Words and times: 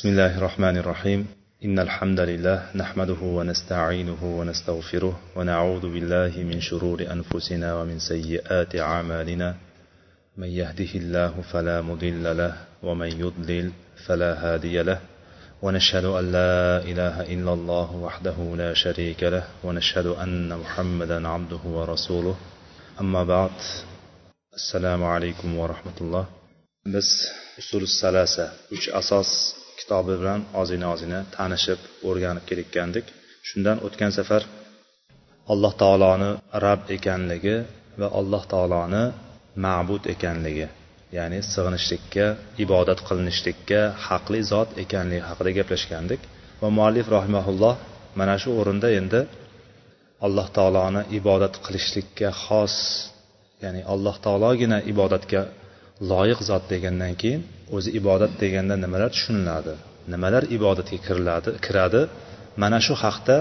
بسم 0.00 0.08
الله 0.08 0.38
الرحمن 0.38 0.76
الرحيم 0.76 1.26
إن 1.64 1.78
الحمد 1.78 2.20
لله 2.20 2.70
نحمده 2.74 3.20
ونستعينه 3.22 4.22
ونستغفره 4.38 5.20
ونعوذ 5.36 5.80
بالله 5.80 6.32
من 6.50 6.60
شرور 6.60 7.00
أنفسنا 7.12 7.74
ومن 7.74 7.98
سيئات 7.98 8.76
أعمالنا 8.76 9.56
من 10.36 10.48
يهده 10.48 10.92
الله 10.94 11.34
فلا 11.52 11.82
مضل 11.82 12.36
له 12.36 12.54
ومن 12.82 13.20
يضلل 13.20 13.72
فلا 14.06 14.32
هادي 14.44 14.82
له 14.82 15.00
ونشهد 15.62 16.04
أن 16.04 16.32
لا 16.32 16.78
إله 16.90 17.20
إلا 17.34 17.52
الله 17.52 17.96
وحده 17.96 18.36
لا 18.56 18.74
شريك 18.74 19.22
له 19.22 19.44
ونشهد 19.64 20.06
أن 20.06 20.48
محمدا 20.58 21.28
عبده 21.28 21.62
ورسوله 21.64 22.36
أما 23.00 23.24
بعد 23.24 23.56
السلام 24.54 25.04
عليكم 25.04 25.58
ورحمة 25.58 25.96
الله 26.00 26.26
biz 26.86 27.28
usul 27.60 27.84
salasa 27.86 28.56
uch 28.72 28.88
asos 28.88 29.59
kitobi 29.80 30.14
bilan 30.20 30.40
ozgina 30.60 30.86
ozgina 30.94 31.20
tanishib 31.36 31.80
o'rganib 32.08 32.44
kelayotgandik 32.48 33.06
shundan 33.48 33.76
o'tgan 33.86 34.12
safar 34.18 34.42
alloh 35.52 35.72
taoloni 35.82 36.30
rab 36.64 36.80
ekanligi 36.96 37.56
va 38.00 38.08
alloh 38.20 38.42
taoloni 38.52 39.04
ma'bud 39.64 40.02
ekanligi 40.14 40.66
ya'ni 41.18 41.38
sig'inishlikka 41.52 42.26
ibodat 42.64 43.00
qilinishlikka 43.08 43.80
haqli 44.06 44.40
zot 44.52 44.68
ekanligi 44.82 45.22
haqida 45.28 45.50
gaplashgandik. 45.58 46.20
Va 46.62 46.68
muallif 46.78 47.06
rahimaulloh 47.16 47.74
mana 48.18 48.34
shu 48.42 48.50
o'rinda 48.60 48.88
endi 49.00 49.20
alloh 50.26 50.46
taoloni 50.56 51.02
ibodat 51.18 51.54
qilishlikka 51.64 52.28
xos 52.44 52.74
ya'ni 53.62 53.80
alloh 53.92 54.16
taologina 54.26 54.78
ibodatga 54.92 55.40
loyiq 56.10 56.40
zot 56.48 56.64
degandan 56.72 57.14
keyin 57.20 57.40
o'zi 57.75 57.89
ibodat 57.99 58.31
deganda 58.41 58.75
nimalar 58.83 59.09
tushuniladi 59.15 59.73
nimalar 60.13 60.43
ibodatga 60.57 60.97
kiriladi 61.05 61.49
kiradi 61.65 62.01
mana 62.61 62.77
shu 62.85 62.93
haqda 63.03 63.37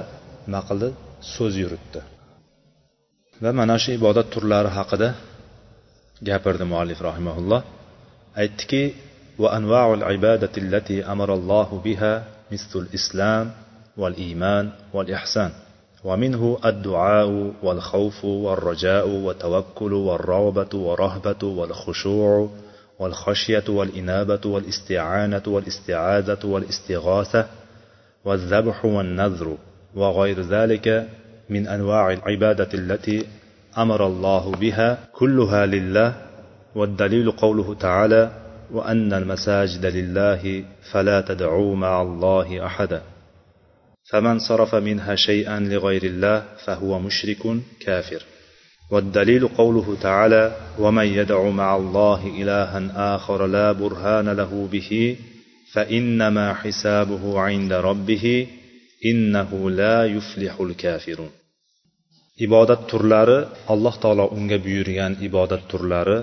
nima 0.46 0.60
qildi 0.68 0.88
so'z 1.34 1.54
yuritdi 1.62 2.01
va 3.43 3.51
mana 3.60 3.76
shu 3.82 3.90
ibodat 3.98 4.26
turlari 4.34 4.70
haqida 4.79 5.09
gapirdi 6.29 6.65
muallif 6.73 6.98
rahimaulloh 7.09 7.60
aytdiki 8.43 8.82
وأنواع 9.38 9.95
العبادة 9.95 10.51
التي 10.65 11.04
أمر 11.12 11.34
الله 11.34 11.68
بها 11.84 12.24
مثل 12.52 12.79
الإسلام 12.79 13.52
والإيمان 13.96 14.70
والإحسان 14.93 15.51
ومنه 16.04 16.59
الدعاء 16.65 17.52
والخوف 17.62 18.24
والرجاء 18.24 19.09
والتوكل 19.09 19.93
والرغبة 19.93 20.73
والرهبة 20.74 21.43
والخشوع 21.59 22.48
والخشية 22.99 23.63
والإنابة 23.69 24.41
والاستعانة 24.45 25.43
والاستعاذة 25.47 26.39
والاستغاثة 26.45 27.47
والذبح 28.25 28.85
والنذر 28.85 29.57
وغير 29.95 30.41
ذلك 30.41 31.07
من 31.49 31.67
أنواع 31.67 32.13
العبادة 32.13 32.70
التي 32.73 33.25
أمر 33.77 34.07
الله 34.07 34.51
بها 34.51 34.97
كلها 35.13 35.65
لله 35.65 36.15
والدليل 36.75 37.31
قوله 37.31 37.73
تعالى 37.73 38.31
وأن 38.71 39.13
المساجد 39.13 39.85
لله 39.85 40.63
فلا 40.91 41.21
تدعوا 41.21 41.75
مع 41.75 42.01
الله 42.01 42.65
أحدا 42.65 43.01
فمن 44.11 44.39
صرف 44.39 44.75
منها 44.75 45.15
شيئا 45.15 45.59
لغير 45.59 46.03
الله 46.03 46.43
فهو 46.65 46.99
مشرك 46.99 47.37
كافر 47.79 48.23
والدليل 48.90 49.48
قوله 49.48 49.96
تعالى 50.01 50.57
ومن 50.79 51.07
يدع 51.07 51.48
مع 51.48 51.76
الله 51.76 52.26
إلها 52.26 52.80
آخر 53.16 53.46
لا 53.46 53.73
برهان 53.73 54.29
له 54.29 54.68
به 54.73 55.16
فإنما 55.73 56.54
حسابه 56.54 57.40
عند 57.40 57.73
ربه 57.73 58.46
إنه 59.07 59.70
لا 59.70 60.07
يفلح 60.07 60.60
الكافرون 60.60 61.32
ibodat 62.46 62.90
turlari 62.90 63.38
alloh 63.73 63.95
taolo 64.03 64.25
unga 64.37 64.58
buyurgan 64.66 65.12
ibodat 65.28 65.62
turlari 65.70 66.19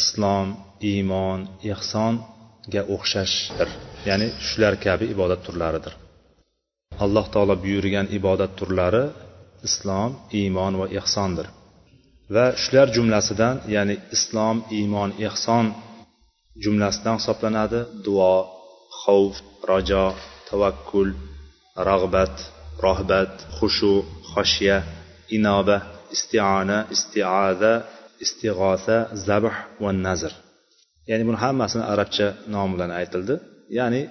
islom 0.00 0.46
iymon 0.90 1.40
ehsonga 1.72 2.82
o'xshashdir 2.94 3.68
ya'ni 4.08 4.26
shular 4.46 4.74
kabi 4.84 5.04
ibodat 5.14 5.40
turlaridir 5.46 5.94
alloh 7.04 7.26
taolo 7.34 7.54
buyurgan 7.64 8.06
ibodat 8.18 8.52
turlari 8.60 9.04
islom 9.68 10.10
iymon 10.40 10.72
va 10.80 10.86
ehsondir 10.98 11.46
Va 12.33 12.45
shular 12.61 12.87
jumlasidan 12.95 13.55
ya'ni 13.75 13.95
islom 14.15 14.57
iymon 14.77 15.09
ehson 15.27 15.65
jumlasidan 16.63 17.15
hisoblanadi. 17.21 17.79
Duo 18.05 18.35
xavf 19.01 19.35
rajo 19.69 20.05
tavakkul 20.49 21.09
rag'bat 21.89 22.35
rohbat 22.85 23.33
xushu 23.57 23.93
xoshiya 24.31 24.77
inoba 25.35 25.77
istiona 26.15 26.77
istiaza 26.95 27.73
istig'osa 28.23 28.97
zabh 29.27 29.47
va 29.83 29.91
nazr. 30.05 30.33
Ya'ni 31.09 31.23
buni 31.27 31.39
hammasini 31.45 31.83
arabcha 31.93 32.27
nomi 32.53 32.71
bilan 32.75 32.91
aytildi. 32.99 33.35
Ya'ni 33.77 34.01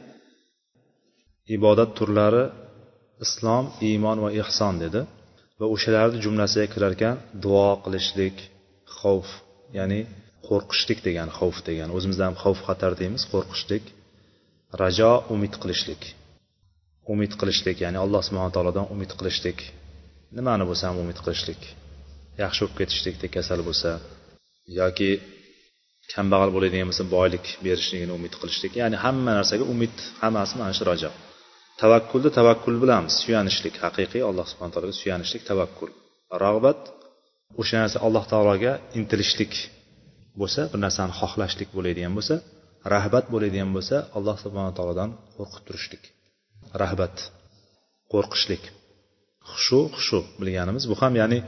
ibodat 1.57 1.91
turlari 1.99 2.45
islom 3.25 3.65
iymon 3.89 4.19
va 4.25 4.31
ehson 4.41 4.75
dedi. 4.85 5.01
Va 5.61 5.67
o'shalarni 5.75 6.19
jumlasiga 6.25 6.67
kirar 6.75 6.93
ekan 6.97 7.17
duo 7.45 7.69
qilishlik 7.85 8.37
xavf 8.99 9.29
ya'ni 9.79 10.01
qo'rqishlik 10.49 10.99
degan 11.09 11.29
xavf 11.39 11.59
degan. 11.69 11.89
O'zimizda 11.97 12.25
ham 12.29 12.37
xavf 12.43 12.61
xatar 12.69 12.93
deymiz 13.01 13.23
qo'rqishlik 13.33 13.85
rajo 14.83 15.13
umid 15.35 15.55
qilishlik. 15.63 16.03
Umid 17.13 17.33
qilishlik 17.41 17.77
ya'ni 17.85 17.99
alloh 18.05 18.23
subhana 18.29 18.51
taolodan 18.57 18.87
umid 18.95 19.13
qilishlik. 19.19 19.59
Nimani 20.39 20.65
bo'lsa 20.71 20.85
ham 20.89 20.97
umid 21.05 21.19
qilishlik. 21.25 21.61
Yaxshi 22.43 22.61
bo'lib 22.63 22.77
ketishlikda 22.81 23.27
kasal 23.37 23.61
bo'lsa 23.69 23.91
yoki 24.81 25.11
kambag'al 26.13 26.51
bo'ladigan 26.55 26.87
bo'lsa 26.91 27.05
boylik 27.17 27.45
berishligini 27.67 28.13
umid 28.19 28.35
qilishlik. 28.41 28.73
Ya'ni 28.81 28.97
hamma 29.05 29.31
narsaga 29.39 29.65
umid 29.75 29.95
hammasi 30.23 30.55
mana 30.61 30.73
shu 30.79 30.85
rajo. 30.91 31.11
Tavakkulni 31.83 32.31
tavakkul 32.39 32.77
bilamiz. 32.83 33.13
Suyanishlik 33.23 33.75
haqiqiy 33.85 34.23
alloh 34.31 34.47
subhana 34.51 34.73
taologa 34.75 34.95
suyanishlik 35.03 35.43
tavakkul. 35.51 35.91
Rag'bat 36.45 36.81
o'sha 37.61 37.77
narsa 37.83 37.99
alloh 38.07 38.25
taologa 38.33 38.73
intilishlik 38.99 39.53
bo'lsa 40.41 40.61
bir 40.73 40.79
narsani 40.87 41.13
xohlashlik 41.21 41.69
bo'ladigan 41.77 42.13
bo'lsa 42.19 42.35
rahbat 42.95 43.25
bo'ladigan 43.33 43.71
bo'lsa 43.77 43.97
alloh 44.17 44.37
subhana 44.45 44.73
taolodan 44.79 45.11
qo'rqib 45.37 45.63
turishlik. 45.69 46.03
Rahbat 46.83 47.17
qo'rqishlik. 48.13 48.63
Xushu 49.51 49.81
xushu 49.97 50.19
bilganimiz. 50.41 50.85
Bu 50.91 50.95
ham 51.03 51.13
ya'ni 51.21 51.39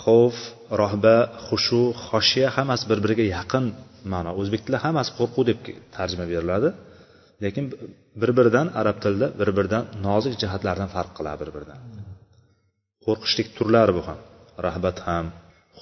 xavf 0.00 0.38
rohba 0.82 1.16
xushu 1.46 1.82
xoshiya 2.06 2.48
hammasi 2.56 2.84
bir 2.90 2.98
biriga 3.04 3.24
yaqin 3.36 3.64
ma'no. 4.12 4.30
O'zbek 4.40 4.60
tilida 4.64 4.80
hammasi 4.86 5.10
qo'rquv 5.18 5.42
deb 5.50 5.58
tarjima 5.96 6.24
beriladi. 6.32 6.68
Lekin 7.42 7.64
bir 8.20 8.30
biridan 8.38 8.66
arab 8.80 8.96
tilida 9.04 9.28
bir 9.40 9.50
biridan 9.56 9.84
nozik 10.06 10.34
jihatlardan 10.42 10.88
farq 10.94 11.12
qiladi 11.18 11.38
bir 11.42 11.50
biridan 11.56 11.80
qo'rqishlik 13.04 13.48
turlari 13.56 13.92
bu 13.98 14.02
ham. 14.08 14.20
Rahbat 14.66 14.98
ham 15.08 15.26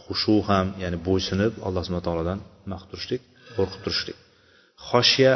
xushu 0.02 0.36
ham 0.48 0.66
ya'ni 0.82 0.98
bo'ysunib 1.08 1.52
alloh 1.66 1.82
subhana 1.86 2.04
taolodan 2.08 2.38
nima 2.64 2.78
turishlik 2.90 3.22
qo'rqib 3.56 3.80
turishlik. 3.84 4.18
Xoshiya 4.88 5.34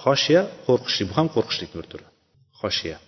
xoshiya 0.00 0.42
qo'rqishlik 0.66 1.06
bu 1.10 1.14
ham 1.18 1.28
qo'rqishlik 1.36 1.70
bir 1.78 1.86
turi 1.92 2.06
xoshiya. 2.60 2.98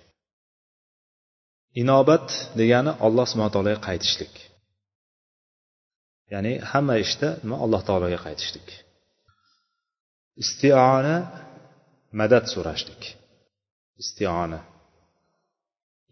Inobat 1.82 2.26
degani 2.60 2.92
alloh 3.06 3.26
subhana 3.30 3.52
taologa 3.54 3.78
qaytishlik. 3.88 4.34
Ya'ni 6.32 6.52
hamma 6.70 6.94
ishda 7.04 7.28
nima? 7.42 7.56
Alloh 7.64 7.80
taologa 7.88 8.18
qaytishlik. 8.26 8.68
Istiona 10.42 11.16
madad 12.18 12.44
so'rashlik 12.52 13.02
istiona. 14.02 14.60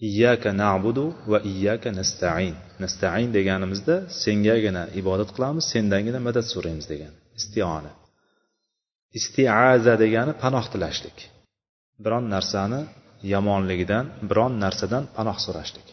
Iyyaka 0.08 0.50
na'budu 0.62 1.06
va 1.30 1.38
iyyaka 1.52 1.88
nasta'in. 2.00 2.54
Nasta'in 2.82 3.30
deganimizda 3.36 3.96
sengagina 4.22 4.82
ibodat 5.00 5.30
qilamiz 5.36 5.64
sendangina 5.74 6.18
madad 6.28 6.46
so'raymiz 6.52 6.86
degan. 6.92 7.12
Istiona. 7.38 7.92
Istiaza 9.18 9.94
degani 10.02 10.32
panoh 10.42 10.64
tilashlik. 10.72 11.18
Biron 12.04 12.24
narsani 12.34 12.80
yomonligidan 13.32 14.04
biron 14.30 14.52
narsadan 14.64 15.04
panoh 15.16 15.38
so'rashlik. 15.46 15.88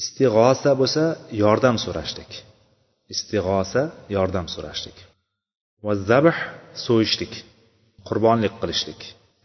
Istig'osa 0.00 0.70
bo'lsa 0.80 1.04
yordam 1.42 1.76
so'rashlik. 1.84 2.30
Istig'osa 3.14 3.82
yordam 4.16 4.46
so'rashlik. 4.54 4.98
Va 5.84 5.92
zabh 6.08 6.38
so'yishlik. 6.86 7.32
Qurbonlik 8.08 8.54
qilishlik 8.60 9.00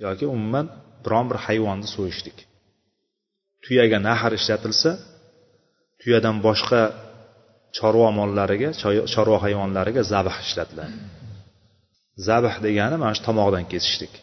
yoki 0.06 0.25
umuman 0.36 0.65
biron 1.06 1.25
bir 1.30 1.38
hayvonni 1.45 1.88
so'yishlik. 1.95 2.38
Tuyaga 3.63 3.98
nahr 4.10 4.31
ishlatilsa 4.39 4.92
tuyadan 6.01 6.38
boshqa 6.48 6.81
chorva 7.77 8.10
mollariga 8.19 8.69
chorva 9.13 9.38
hayvonlariga 9.45 10.01
zabh 10.13 10.36
ishlatiladi. 10.45 10.95
Zabh 12.27 12.56
degani 12.65 12.95
mana 13.01 13.13
shu 13.18 13.24
tomoqdan 13.30 13.65
kesishlik. 13.74 14.13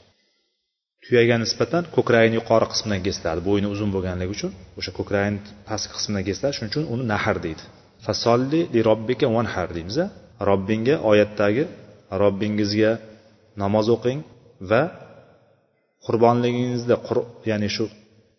Tuyaga 1.05 1.37
nisbatan 1.45 1.83
ko'kragini 1.97 2.37
yuqori 2.41 2.67
qismidan 2.73 3.03
kesiladi 3.07 3.41
bo'yni 3.49 3.69
uzun 3.75 3.91
bo'lganligi 3.95 4.33
uchun 4.37 4.51
o'sha 4.79 4.93
ko'kragini 4.99 5.39
pastki 5.69 5.93
qismidan 5.99 6.25
kesiladi 6.29 6.53
shuning 6.57 6.73
uchun 6.73 6.85
uni 6.95 7.05
nahr 7.13 7.37
deydi. 7.47 7.63
Fasolli 8.07 8.61
li 8.75 8.81
robbika 8.91 9.27
vanhar 9.37 9.69
deymiz 9.77 9.99
robbingga 10.49 10.97
oyatdagi 11.11 11.65
robbingizga 12.23 12.93
namoz 13.63 13.87
o'qing 13.97 14.21
va 14.71 14.83
qurbonligingizda 16.07 16.97
ya'ni 17.51 17.69
shu 17.77 17.85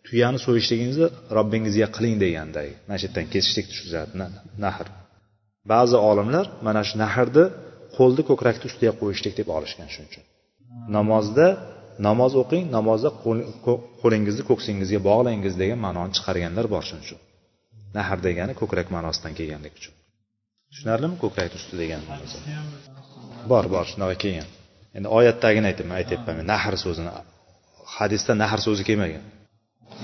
tuyani 0.06 0.38
so'yishligingizni 0.46 1.08
robbingizga 1.36 1.88
qiling 1.96 2.16
degandagi 2.24 2.72
mana 2.86 2.96
shu 3.00 3.06
yerdan 3.06 3.26
kesishlik 3.34 3.66
tushizadi 3.70 4.12
nahr. 4.64 4.86
Ba'zi 5.72 5.96
olimlar 6.10 6.46
mana 6.66 6.82
shu 6.88 6.94
nahrni 7.04 7.44
qo'lni 7.96 8.22
ko'krakni 8.30 8.64
ustiga 8.70 8.92
qo'yishlik 9.00 9.34
deb 9.40 9.48
olishgan 9.56 9.88
shuning 9.94 10.08
uchun. 10.12 10.24
Namozda 10.96 11.46
namoz 12.08 12.32
o'qing 12.42 12.64
namozda 12.76 13.10
qo'lingizni 14.02 14.42
ko'ksingizga 14.50 15.00
bog'langiz 15.08 15.54
degan 15.62 15.78
ma'noni 15.86 16.12
chiqarganlar 16.16 16.66
bor 16.74 16.82
shuning 16.88 17.04
uchun. 17.06 17.20
Nahr 17.98 18.18
degani 18.26 18.52
ko'krak 18.60 18.86
ma'nosidan 18.96 19.32
kelganligi 19.38 19.76
uchun. 19.80 19.94
Tushunarlimi? 20.70 21.16
Ko'krakni 21.24 21.56
usti 21.60 21.74
degan 21.82 22.00
bor 23.50 23.64
bor 23.74 23.84
shunaqa 23.92 24.16
kelgan. 24.24 24.48
Endi 24.96 25.08
oyatdagini 25.18 25.66
aytyapman 25.70 25.96
aytyapman 26.00 26.34
men 26.40 26.46
nahr 26.54 26.74
so'zini 26.84 27.12
hadisda 27.96 28.32
nahr 28.42 28.60
so'zi 28.66 28.82
kelmagan. 28.88 29.24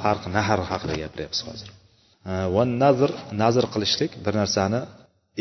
Farq 0.01 0.23
nahr 0.37 0.61
haqida 0.71 0.95
gapiryapmiz 1.03 1.41
hozir. 1.49 1.69
Va 2.55 2.63
nazr 2.83 3.11
nazr 3.43 3.65
qilishlik 3.75 4.13
bir 4.25 4.35
narsani 4.41 4.81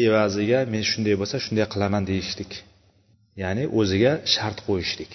evaziga 0.05 0.59
men 0.73 0.83
shunday 0.91 1.15
bo'lsa 1.21 1.35
shunday 1.45 1.65
qilaman 1.73 2.03
deyishlik. 2.11 2.51
Ya'ni 3.41 3.63
o'ziga 3.79 4.13
shart 4.33 4.57
qo'yishlik. 4.67 5.13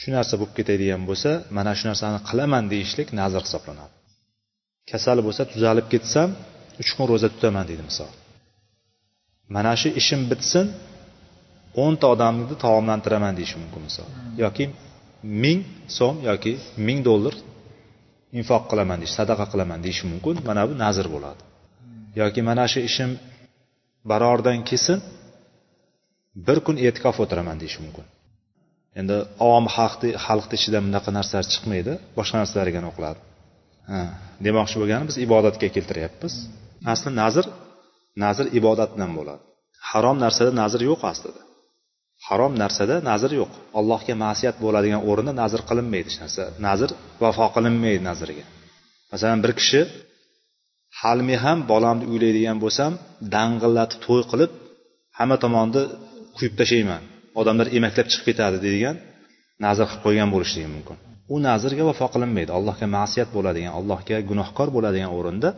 Shu 0.00 0.08
narsa 0.16 0.34
bo'lib 0.40 0.54
ketadigan 0.58 1.02
bo'lsa 1.10 1.30
mana 1.56 1.72
shu 1.78 1.84
narsani 1.90 2.18
qilaman 2.28 2.64
deyishlik 2.72 3.08
nazr 3.20 3.42
hisoblanadi. 3.46 3.94
Kasal 4.90 5.18
bo'lsa 5.26 5.42
tuzalib 5.52 5.86
ketsam 5.92 6.28
uch 6.82 6.90
kun 6.96 7.06
ro'za 7.12 7.28
tutaman 7.34 7.64
deydi 7.70 7.84
misol. 7.90 8.10
Mana 9.54 9.72
shu 9.80 9.88
ishim 10.00 10.20
bitsin 10.30 10.66
o'nta 11.84 12.06
odamni 12.14 12.44
taomlantiraman 12.64 13.34
deyishi 13.38 13.56
mumkin 13.62 13.82
misol. 13.88 14.08
Yoki 14.44 14.64
ming 15.42 15.60
so'm 15.98 16.16
yoki 16.28 16.52
ming 16.86 16.98
dollar 17.08 17.34
infoq 18.38 18.62
qilaman 18.70 18.98
deyish 19.00 19.14
sadaqa 19.18 19.44
qilaman 19.52 19.78
deyishi 19.84 20.04
mumkin 20.12 20.36
mana 20.48 20.62
bu 20.68 20.74
nazr 20.84 21.06
bo'ladi. 21.14 21.42
Yoki 22.20 22.40
mana 22.48 22.64
shu 22.72 22.80
ishim 22.88 23.10
baroridan 24.10 24.58
kelsin 24.68 24.98
bir 26.46 26.58
kun 26.66 26.76
e'tikof 26.86 27.16
o'tiraman 27.22 27.56
deyishi 27.62 27.80
mumkin. 27.84 28.06
Endi 29.00 29.16
ovom 29.46 29.66
xalqni 29.76 30.10
xalqni 30.26 30.54
ichidan 30.58 30.82
bunaqa 30.88 31.10
narsalar 31.18 31.46
chiqmaydi 31.52 31.92
boshqa 32.18 32.36
narsalarga 32.42 32.80
o'qiladi. 32.90 33.20
Demoqchi 34.46 34.76
bo'lganim 34.80 35.06
biz 35.10 35.16
ibodatga 35.26 35.68
keltiryapmiz. 35.76 36.34
Asli 36.92 37.10
nazr 37.22 37.44
nazr 38.24 38.46
ibodat 38.58 38.90
bilan 38.94 39.12
bo'ladi. 39.18 39.42
Harom 39.90 40.16
narsada 40.24 40.52
nazr 40.62 40.80
yo'q 40.90 41.00
aslida. 41.12 41.41
Harom 42.28 42.52
narsada 42.62 42.96
nazr 43.10 43.30
yo'q. 43.40 43.52
Allohga 43.78 44.14
ma'siyat 44.24 44.56
bo'ladigan 44.64 45.00
o'rinda 45.10 45.32
nazr 45.42 45.60
qilinmaydi 45.68 46.08
hech 46.10 46.18
narsa. 46.24 46.42
Nazr 46.66 46.88
vafo 47.22 47.46
qilinmaydi 47.56 48.02
nazrga 48.10 48.44
masalan 49.12 49.40
bir 49.44 49.52
kishi 49.60 49.80
halmi 51.00 51.36
ham 51.44 51.58
bolamni 51.72 52.04
uylaydigan 52.12 52.58
bo'lsam 52.64 52.92
dang'illatib 53.34 53.98
to'y 54.06 54.22
qilib 54.30 54.50
hamma 55.18 55.36
tomonni 55.44 55.82
quyib 56.36 56.54
tashlayman. 56.60 57.02
Odamlar 57.40 57.66
emaklab 57.78 58.06
chiqib 58.10 58.24
ketadi 58.28 58.56
deydigan 58.64 58.96
nazr 59.64 59.84
qilib 59.90 60.02
qo'ygan 60.06 60.28
bo'lishligi 60.34 60.68
mumkin. 60.74 60.96
U 61.34 61.36
nazrga 61.48 61.84
vafo 61.90 62.06
qilinmaydi. 62.14 62.50
Allohga 62.58 62.86
ma'siyat 62.98 63.28
bo'ladigan 63.36 63.72
allohga 63.78 64.16
gunohkor 64.30 64.68
bo'ladigan 64.76 65.10
o'rinda 65.18 65.50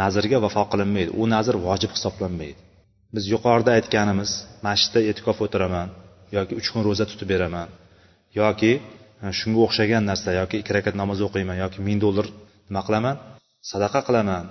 nazrga 0.00 0.38
vafo 0.44 0.62
qilinmaydi. 0.72 1.10
U 1.20 1.22
nazr 1.34 1.54
vojib 1.66 1.90
hisoblanmaydi. 1.96 2.60
Biz 3.14 3.24
yuqorida 3.34 3.70
aytganimiz 3.78 4.30
masjidda 4.66 5.00
e'tikof 5.10 5.38
o'tiraman 5.44 5.88
yoki 6.36 6.52
uch 6.60 6.68
kun 6.72 6.82
ro'za 6.88 7.04
tutib 7.10 7.28
beraman 7.32 7.68
yoki 8.40 8.72
e, 9.24 9.26
shunga 9.38 9.60
o'xshagan 9.66 10.02
narsa 10.10 10.30
yoki 10.40 10.56
ikki 10.62 10.72
rakat 10.76 10.94
namoz 11.02 11.18
o'qiyman 11.26 11.56
yoki 11.64 11.78
ming 11.88 11.98
dollar 12.04 12.26
nima 12.68 12.82
qilaman? 12.86 13.16
Sadaqa 13.70 14.00
qilaman 14.08 14.44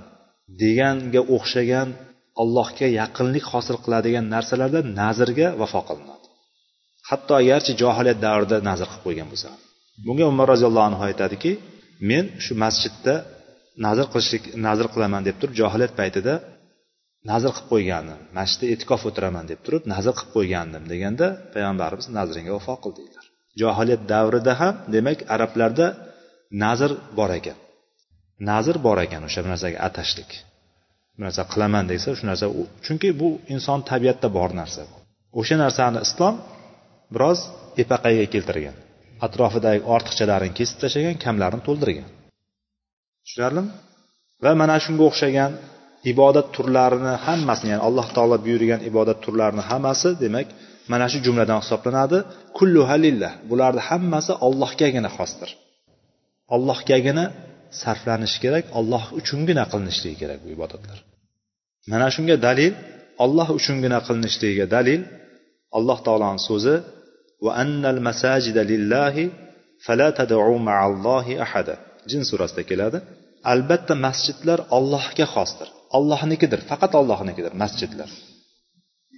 deganga 0.61 1.21
o'xshagan 1.35 1.89
allohga 2.41 2.87
yaqinlik 2.99 3.45
hosil 3.53 3.77
qiladigan 3.83 4.25
narsalarda 4.35 4.79
nazrga 5.01 5.47
vafo 5.61 5.81
qilinadi. 5.89 6.25
Hatto 7.09 7.31
agarchi 7.41 7.71
johiliyat 7.81 8.19
davrida 8.25 8.57
nazr 8.69 8.87
qilib 8.91 9.03
qo'ygan 9.07 9.27
bo'lsa 9.31 9.49
bunga 10.05 10.25
umar 10.33 10.47
roziyallohu 10.53 10.87
anhu 10.89 11.03
aytadiki 11.09 11.51
men 12.09 12.25
shu 12.43 12.53
masjidda 12.63 13.15
nazr 13.85 14.05
qilishlik 14.13 14.43
nazr 14.67 14.85
qilaman 14.93 15.21
deb 15.27 15.35
turib 15.41 15.55
johiliyat 15.61 15.93
paytida 15.99 16.33
nazr 17.29 17.51
qilib 17.55 17.67
qo'ygandim. 17.73 18.19
Masjidda 18.37 18.65
e'tikof 18.73 19.01
o'tiraman 19.09 19.45
deb 19.51 19.59
turib 19.65 19.83
nazr 19.93 20.13
qilib 20.17 20.31
qo'ygandim 20.37 20.83
deganda 20.91 21.27
payg'ambarimiz 21.53 22.07
nazringga 22.17 22.51
vafo 22.57 22.75
qil 22.83 22.93
deydilar 22.99 23.25
johiliyat 23.59 24.03
davrida 24.13 24.53
ham 24.61 24.75
demak 24.95 25.19
arablarda 25.33 25.87
nazr 26.63 26.91
bor 27.17 27.31
ekan. 27.39 27.57
Nazr 28.49 28.75
bor 28.85 28.97
ekan 29.05 29.21
o'sha 29.27 29.39
bir 29.43 29.51
narsaga 29.53 29.79
atashlik. 29.87 30.31
Bir 31.15 31.21
narsa 31.27 31.43
qilaman 31.51 31.85
desa 31.91 32.09
shu 32.17 32.25
narsa 32.31 32.47
chunki 32.85 33.09
bu 33.21 33.29
inson 33.55 33.79
tabiatda 33.91 34.27
bor 34.37 34.49
narsa 34.61 34.81
o'sha 35.39 35.55
narsani 35.63 35.99
islom 36.07 36.35
biroz 37.13 37.39
epaqayga 37.83 38.25
keltirgan. 38.33 38.77
Atrofidagi 39.25 39.81
ortiqchalarini 39.95 40.53
kesib 40.59 40.77
tashlagan 40.83 41.17
kamlarini 41.25 41.63
to'ldirgan. 41.67 42.07
Tushunarlimi? 43.25 43.69
Va 44.43 44.51
mana 44.61 44.75
shunga 44.85 45.03
o'xshagan 45.09 45.51
ibodat 46.11 46.47
turlarini 46.55 47.13
hammasini 47.25 47.69
ya'ni 47.73 47.83
alloh 47.89 48.07
taolo 48.15 48.37
buyurgan 48.45 48.81
ibodat 48.89 49.17
turlarini 49.25 49.63
hammasi 49.71 50.09
demak 50.23 50.47
mana 50.91 51.05
shu 51.11 51.17
jumladan 51.25 51.59
hisoblanadi. 51.63 52.17
Kullu 52.57 52.81
halillah. 52.91 53.31
Bularni 53.49 53.81
hammasi 53.89 54.33
ollohgagina 54.47 55.09
xosdir. 55.17 55.49
Ollohgagina 56.55 57.25
sarflanishi 57.81 58.37
kerak 58.43 58.65
olloh 58.79 59.03
uchungina 59.19 59.63
qilinishligi 59.71 60.17
kerak 60.21 60.39
bu 60.43 60.49
ibodatlar. 60.57 60.97
Mana 61.91 62.07
shunga 62.15 62.35
dalil 62.47 62.73
olloh 63.23 63.47
uchungina 63.57 63.99
qilinishligiga 64.07 64.65
dalil 64.75 65.01
alloh 65.77 65.97
taoloni 66.05 66.41
so'zi 66.49 66.75
va 67.45 67.51
annal 67.63 67.99
masajida 68.07 68.61
lillahi 68.71 69.23
fala 69.85 70.07
tad'u 70.19 70.55
ma'allohi 70.69 71.33
ahada. 71.45 71.75
Jin 72.09 72.21
surasida 72.29 72.63
keladi. 72.71 72.97
Albatta 73.53 73.93
masjidlar 74.05 74.59
ollohga 74.77 75.25
xosdir. 75.35 75.69
Ollohnikidir 75.97 76.59
faqat 76.69 76.93
ollohnikidir 76.99 77.53
masjidlar. 77.61 78.09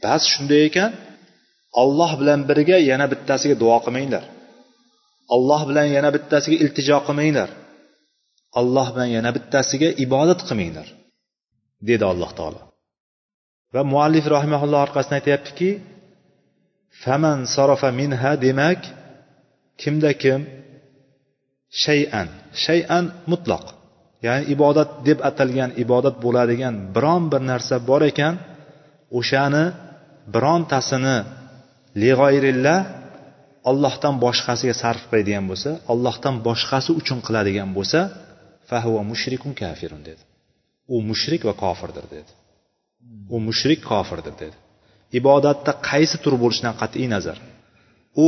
Bas 0.04 0.24
shunday 0.34 0.62
ekan 0.70 0.92
olloh 1.82 2.12
bilan 2.20 2.40
birga 2.50 2.78
yana 2.92 3.06
bittasiga 3.14 3.56
duo 3.64 3.78
qilmanglar. 3.86 4.24
Olloh 5.36 5.62
bilan 5.70 5.88
yana 5.96 6.10
bittasiga 6.16 6.58
iltijo 6.64 6.98
qilmanglar. 7.08 7.50
Olloh 8.60 8.88
bilan 8.94 9.10
yana 9.18 9.32
bittasiga 9.38 9.90
ibodat 10.06 10.42
qilmanglar 10.48 10.88
dedi 11.90 12.04
alloh 12.14 12.32
taolo. 12.40 12.62
Va 13.74 13.82
muallif 13.92 14.26
rahimaulloh 14.36 14.80
orqasidan 14.88 15.18
aytyaptiki 15.22 15.70
faman 17.04 17.40
sarofa 17.56 17.90
minha 18.00 18.32
demak 18.46 18.82
kimda 19.82 20.12
kim? 20.24 20.42
Shayan. 21.84 22.30
Shayan 22.64 23.06
mutloq 23.32 23.66
ya'ni 24.26 24.44
ibodat 24.56 24.90
deb 25.08 25.20
atalgan 25.30 25.72
ibodat 25.84 26.16
bo'ladigan 26.26 26.76
biron 26.96 27.24
bir 27.32 27.42
narsa 27.52 27.76
bor 27.90 28.02
ekan 28.12 28.34
o'shani 29.20 29.66
birontasini 30.34 31.18
lig'oyrillah 32.02 32.80
ollohdan 33.70 34.16
boshqasiga 34.26 34.76
sarf 34.84 35.04
qiladigan 35.10 35.46
bo'lsa 35.52 35.72
ollohdan 35.94 36.36
boshqasi 36.48 36.90
uchun 37.00 37.20
qiladigan 37.28 37.70
bo'lsa 37.78 38.00
fahuva 38.70 39.02
mushrikun 39.12 39.54
kafirun 39.62 40.02
dedi. 40.10 40.24
U 40.94 40.96
mushrik 41.10 41.42
va 41.48 41.54
kofirdir 41.64 42.06
dedi. 42.16 42.32
U 43.34 43.38
mushrik 43.48 43.80
kofirdir 43.92 44.36
dedi. 44.44 44.58
Ibodatda 45.20 45.72
qaysi 45.90 46.18
tur 46.24 46.34
bo'lishidan 46.44 46.76
qat'iy 46.82 47.08
nazar? 47.16 47.38
U 48.26 48.28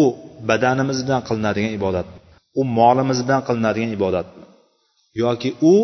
badanimiz 0.49 0.99
bilan 1.05 1.21
qilinadigan 1.27 1.73
ibodat 1.79 2.07
u 2.59 2.61
molimiz 2.79 3.19
bilan 3.25 3.41
qilinadigan 3.47 3.91
ibodatmi 3.97 4.44
yoki 5.23 5.49
u 5.71 5.75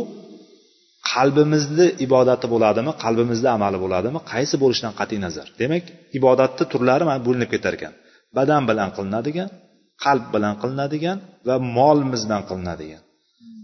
qalbimizni 1.11 1.87
ibodati 2.05 2.45
bo'ladimi 2.53 2.91
qalbimizda 3.03 3.49
amali 3.57 3.77
bo'ladimi 3.83 4.19
qaysi 4.31 4.55
bo'lishidan 4.63 4.93
qat'iy 4.99 5.19
nazar? 5.25 5.47
Demak 5.61 5.83
ibodatni 6.19 6.63
turlari 6.71 7.03
mana 7.09 7.21
bo'linib 7.27 7.49
ketar 7.53 7.73
ekan. 7.77 7.93
Badan 8.37 8.61
bilan 8.69 8.89
qilinadigan 8.97 9.49
qalb 10.05 10.25
bilan 10.35 10.53
qilinadigan 10.61 11.17
va 11.47 11.55
molimiz 11.77 12.21
bilan 12.27 12.43
qilinadigan. 12.49 13.01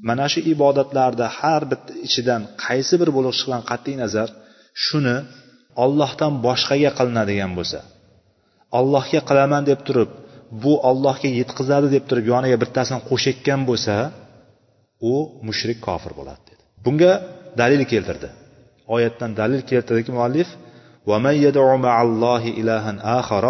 Mana 0.08 0.26
shu 0.34 0.40
ibodatlarda 0.54 1.26
har 1.40 1.62
bitta 1.72 1.92
ichidan 2.08 2.42
qaysi 2.66 2.96
bir 3.02 3.10
bo'lishidan 3.18 3.62
qat'iy 3.70 3.96
nazar 4.04 4.30
shuni 4.86 5.18
ollohdan 5.84 6.34
boshqaga 6.46 6.92
qilinadigan 7.00 7.52
bo'lsa 7.58 7.80
ollohga 8.80 9.22
qilaman 9.30 9.64
deb 9.70 9.80
turib 9.88 10.10
bu 10.64 10.74
ollohga 10.90 11.30
yetkazadi 11.40 11.88
deb 11.96 12.04
turib 12.10 12.26
yoniga 12.34 12.58
bittasini 12.64 13.00
qo'shayotgan 13.10 13.62
bo'lsa 13.70 13.96
u 15.13 15.15
mushrik 15.47 15.79
kofir 15.87 16.13
bo'ladi 16.19 16.43
dedi 16.51 16.63
bunga 16.85 17.13
dalil 17.61 17.83
keltirdi 17.93 18.29
oyatdan 18.95 19.31
dalil 19.41 19.63
keltirdiki 19.71 20.13
muallif 20.19 20.49
ومن 21.07 21.35
يدع 21.47 21.77
مع 21.77 22.03
الله 22.03 22.43
إلها 22.49 22.93
آخر 23.21 23.45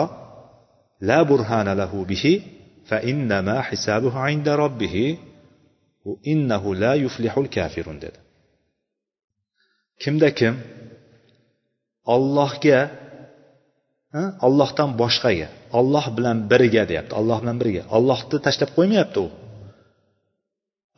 لا 1.01 1.23
برهان 1.23 1.69
له 1.81 2.05
به 2.05 2.43
فإنما 2.85 3.61
حسابه 3.61 4.19
عند 4.19 4.49
ربه 4.49 5.19
وإنه 6.05 6.75
لا 6.75 6.95
يفلح 6.95 7.39
الكافرون 7.39 8.01
dedi 8.01 8.19
kimda 10.03 10.35
kim 10.35 10.55
ollohga 12.15 12.81
ollohdan 14.47 14.91
boshqaga 15.01 15.49
olloh 15.79 16.07
bilan 16.17 16.37
birga 16.51 16.83
deyapti 16.91 17.15
olloh 17.21 17.39
bilan 17.43 17.57
birga 17.63 17.83
ollohni 17.97 18.39
tashlab 18.47 18.71
qo'ymayapti 18.77 19.19
u 19.25 19.27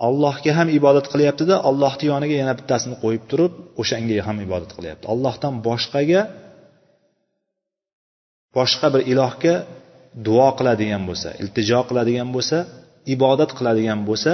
allohga 0.07 0.51
ham 0.57 0.67
ibodat 0.79 1.07
qilyaptida 1.13 1.55
allohni 1.69 2.05
yoniga 2.11 2.35
yana 2.41 2.53
bittasini 2.59 2.95
qo'yib 3.03 3.23
turib 3.31 3.53
o'shanga 3.81 4.21
ham 4.27 4.37
ibodat 4.47 4.71
qilyapti. 4.77 5.05
Allohdan 5.13 5.53
boshqaga 5.67 6.21
boshqa 8.57 8.87
bir 8.93 9.01
ilohga 9.11 9.55
duo 10.27 10.49
qiladigan 10.59 11.03
bo'lsa 11.09 11.29
iltijo 11.41 11.79
qiladigan 11.89 12.29
bo'lsa 12.35 12.57
ibodat 13.15 13.51
qiladigan 13.57 13.99
bo'lsa 14.09 14.33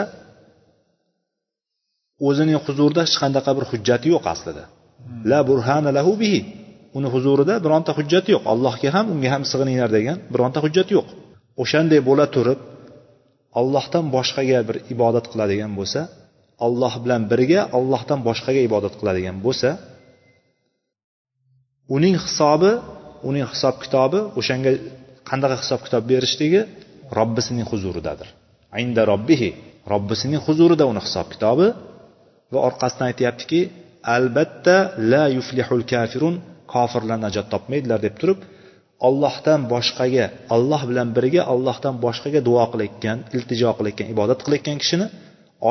o'zining 2.27 2.59
huzurida 2.65 3.01
hech 3.05 3.17
qanaqa 3.23 3.51
bir 3.57 3.65
hujjati 3.71 4.07
yo'q 4.13 4.25
aslida. 4.33 4.63
La 5.31 5.39
burhana 5.49 5.89
lahu 5.97 6.13
bihi. 6.21 6.41
Uni 6.97 7.07
huzurida 7.15 7.53
bironta 7.65 7.91
hujjat 7.97 8.25
yo'q. 8.33 8.43
Allohga 8.53 8.89
ham 8.95 9.05
unga 9.13 9.29
ham 9.33 9.43
sig'ininglar 9.51 9.89
degan 9.97 10.17
bironta 10.33 10.59
hujjat 10.65 10.87
yo'q. 10.95 11.07
O'shanday 11.63 11.99
bo'la 12.09 12.25
turib 12.35 12.59
ollohdan 13.59 14.05
boshqaga 14.15 14.59
bir 14.67 14.77
ibodat 14.93 15.25
qiladigan 15.31 15.71
bo'lsa 15.79 16.01
olloh 16.65 16.93
bilan 17.03 17.21
birga 17.31 17.61
ollohdan 17.77 18.19
boshqaga 18.27 18.61
ibodat 18.69 18.93
qiladigan 18.99 19.37
bo'lsa 19.45 19.69
uning 21.95 22.15
hisobi 22.25 22.71
uning 23.29 23.45
hisob 23.53 23.75
kitobi 23.83 24.19
o'shanga 24.39 24.71
qanaqa 25.29 25.55
hisob 25.63 25.81
kitob 25.85 26.03
berishligi 26.11 26.61
robbisining 27.19 27.65
huzuridadir. 27.71 28.27
Inda 28.83 29.01
robbihi 29.11 29.49
robbisining 29.93 30.41
huzurida 30.47 30.85
uni 30.91 31.01
hisob 31.07 31.27
kitobi 31.33 31.67
va 32.53 32.59
orqasidan 32.69 33.05
aytyaptiki 33.11 33.61
albatta 34.15 34.75
la 35.11 35.23
yuflihul 35.37 35.83
kafirun 35.93 36.35
kofirlar 36.73 37.17
najot 37.25 37.47
topmaydilar 37.53 37.99
deb 38.07 38.15
turib 38.21 38.39
ollohdan 39.07 39.61
boshqaga 39.73 40.25
olloh 40.55 40.81
bilan 40.89 41.07
birga 41.17 41.41
ollohdan 41.53 41.95
boshqaga 42.05 42.39
duo 42.47 42.63
qilayotgan 42.71 43.17
iltijo 43.35 43.69
qilayotgan 43.77 44.07
ibodat 44.13 44.39
qilayotgan 44.45 44.77
kishini 44.83 45.07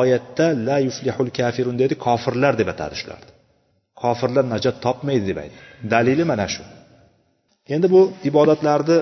oyatda 0.01 0.47
la 0.67 0.77
yuflihul 0.87 1.31
kafirun 1.39 1.77
dedi 1.83 1.95
kofirlar 2.07 2.53
deb 2.61 2.69
atadi 2.75 2.95
shularni. 3.01 3.31
Kofirlar 4.03 4.45
najot 4.55 4.77
topmaydi 4.87 5.25
deb 5.31 5.39
aytdi. 5.43 5.59
Dalili 5.93 6.25
mana 6.31 6.47
shu. 6.55 6.63
Endi 7.75 7.87
bu 7.95 8.01
ibodatlarni 8.31 8.99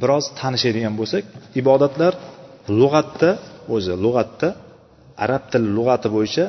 biroz 0.00 0.24
tanishadigan 0.40 0.94
bo'lsak 1.00 1.24
ibodatlar 1.60 2.12
lug'atda 2.80 3.30
o'zi 3.74 3.94
lug'atda 4.04 4.48
arab 5.24 5.42
tili 5.52 5.68
lug'ati 5.78 6.08
bo'yicha 6.16 6.44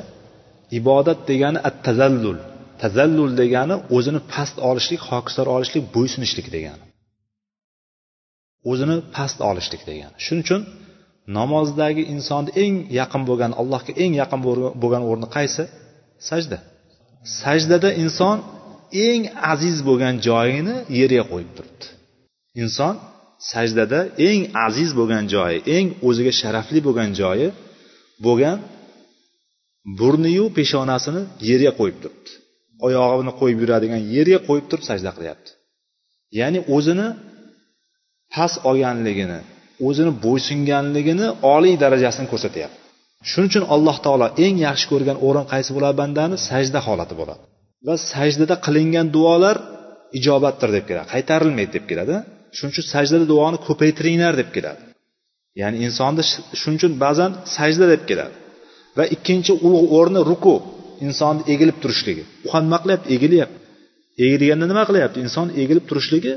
ibodat 0.80 1.20
degani 1.30 1.60
at 1.70 1.76
tazallul 1.86 2.40
tazallul 2.82 3.32
degani 3.42 3.76
o'zini 3.96 4.22
past 4.34 4.56
olishlik 4.70 5.02
hokisor 5.10 5.48
olishlik 5.56 5.84
bo'ysunishlik 5.96 6.48
degani. 6.56 6.86
O'zini 8.72 8.98
past 9.16 9.38
olishlik 9.50 9.82
degani. 9.90 10.16
Shuning 10.26 10.44
uchun 10.46 10.62
namozdagi 11.38 12.04
insonni 12.14 12.52
eng 12.64 12.76
yaqin 13.00 13.22
bo'lgan 13.30 13.52
allohga 13.62 13.94
eng 14.04 14.14
yaqin 14.22 14.40
bo'lgan 14.82 15.04
o'rni 15.10 15.28
qaysi? 15.36 15.64
Sajda. 16.30 16.58
Sajdada 17.42 17.90
inson 18.04 18.38
eng 19.08 19.22
aziz 19.54 19.78
bo'lgan 19.88 20.16
joyini 20.28 20.76
yerga 21.00 21.24
qo'yib 21.32 21.52
turibdi. 21.58 21.86
Inson 22.64 22.94
sajdada 23.52 24.00
eng 24.30 24.42
aziz 24.68 24.90
bo'lgan 25.00 25.26
joyi 25.34 25.60
eng 25.76 25.88
o'ziga 26.08 26.34
sharafli 26.42 26.80
bo'lgan 26.88 27.12
joyi 27.22 27.48
bo'lgan 28.26 28.58
burniyu 30.00 30.46
peshonasini 30.58 31.22
yerga 31.50 31.72
qo'yib 31.80 31.98
turibdi. 32.04 32.32
Oyog'ini 32.86 33.32
qo'yib 33.40 33.60
yuradigan 33.64 34.02
yerga 34.16 34.40
qo'yib 34.48 34.66
turib 34.70 34.86
sajda 34.90 35.12
qilyapti. 35.18 35.50
Ya'ni 36.40 36.60
o'zini 36.76 37.08
past 38.34 38.58
olganligini 38.70 39.40
o'zini 39.88 40.12
bo'ysunganligini 40.26 41.28
oliy 41.56 41.76
darajasini 41.84 42.28
ko'rsatyapti. 42.34 42.78
Shuning 43.30 43.50
uchun 43.52 43.64
alloh 43.76 43.98
taolo 44.06 44.28
eng 44.46 44.56
yaxshi 44.68 44.86
ko'rgan 44.92 45.18
o'rin 45.28 45.46
qaysi 45.54 45.72
bo'ladi 45.76 45.96
bandani? 46.02 46.36
Sajda 46.50 46.80
holati 46.88 47.16
bo'ladi. 47.22 47.44
Va 47.88 47.96
sajdada 48.14 48.56
qilingan 48.66 49.08
duolar 49.16 49.58
ijobatdir 50.18 50.70
deb 50.78 50.86
keladi 50.90 51.08
qaytarilmaydi 51.14 51.72
deb 51.78 51.86
keladi. 51.92 52.16
Shuning 52.58 52.74
uchun 52.74 52.86
sajdada 52.94 53.26
duoni 53.34 53.58
ko'paytiringlar 53.68 54.34
deb 54.42 54.50
keladi. 54.56 54.82
Ya'ni 55.62 55.78
insonni 55.86 56.24
shuning 56.62 56.78
uchun 56.82 56.94
ba'zan 57.04 57.32
sajda 57.56 57.86
deb 57.94 58.04
keladi. 58.10 58.36
Va 58.98 59.04
ikkinchi 59.16 59.52
ulug' 59.66 59.90
o'rni 59.98 60.22
ruku. 60.32 60.56
Insonni 61.06 61.44
egilib 61.54 61.78
turishligi. 61.84 62.24
U 62.46 62.48
ham 62.54 62.64
nima 62.68 62.80
qilyapti 62.84 63.08
egilyapti 63.16 63.58
egilganda 64.26 64.66
nima 64.72 64.84
qilyapti? 64.90 65.18
Inson 65.26 65.48
egilib 65.64 65.86
turishligi 65.90 66.34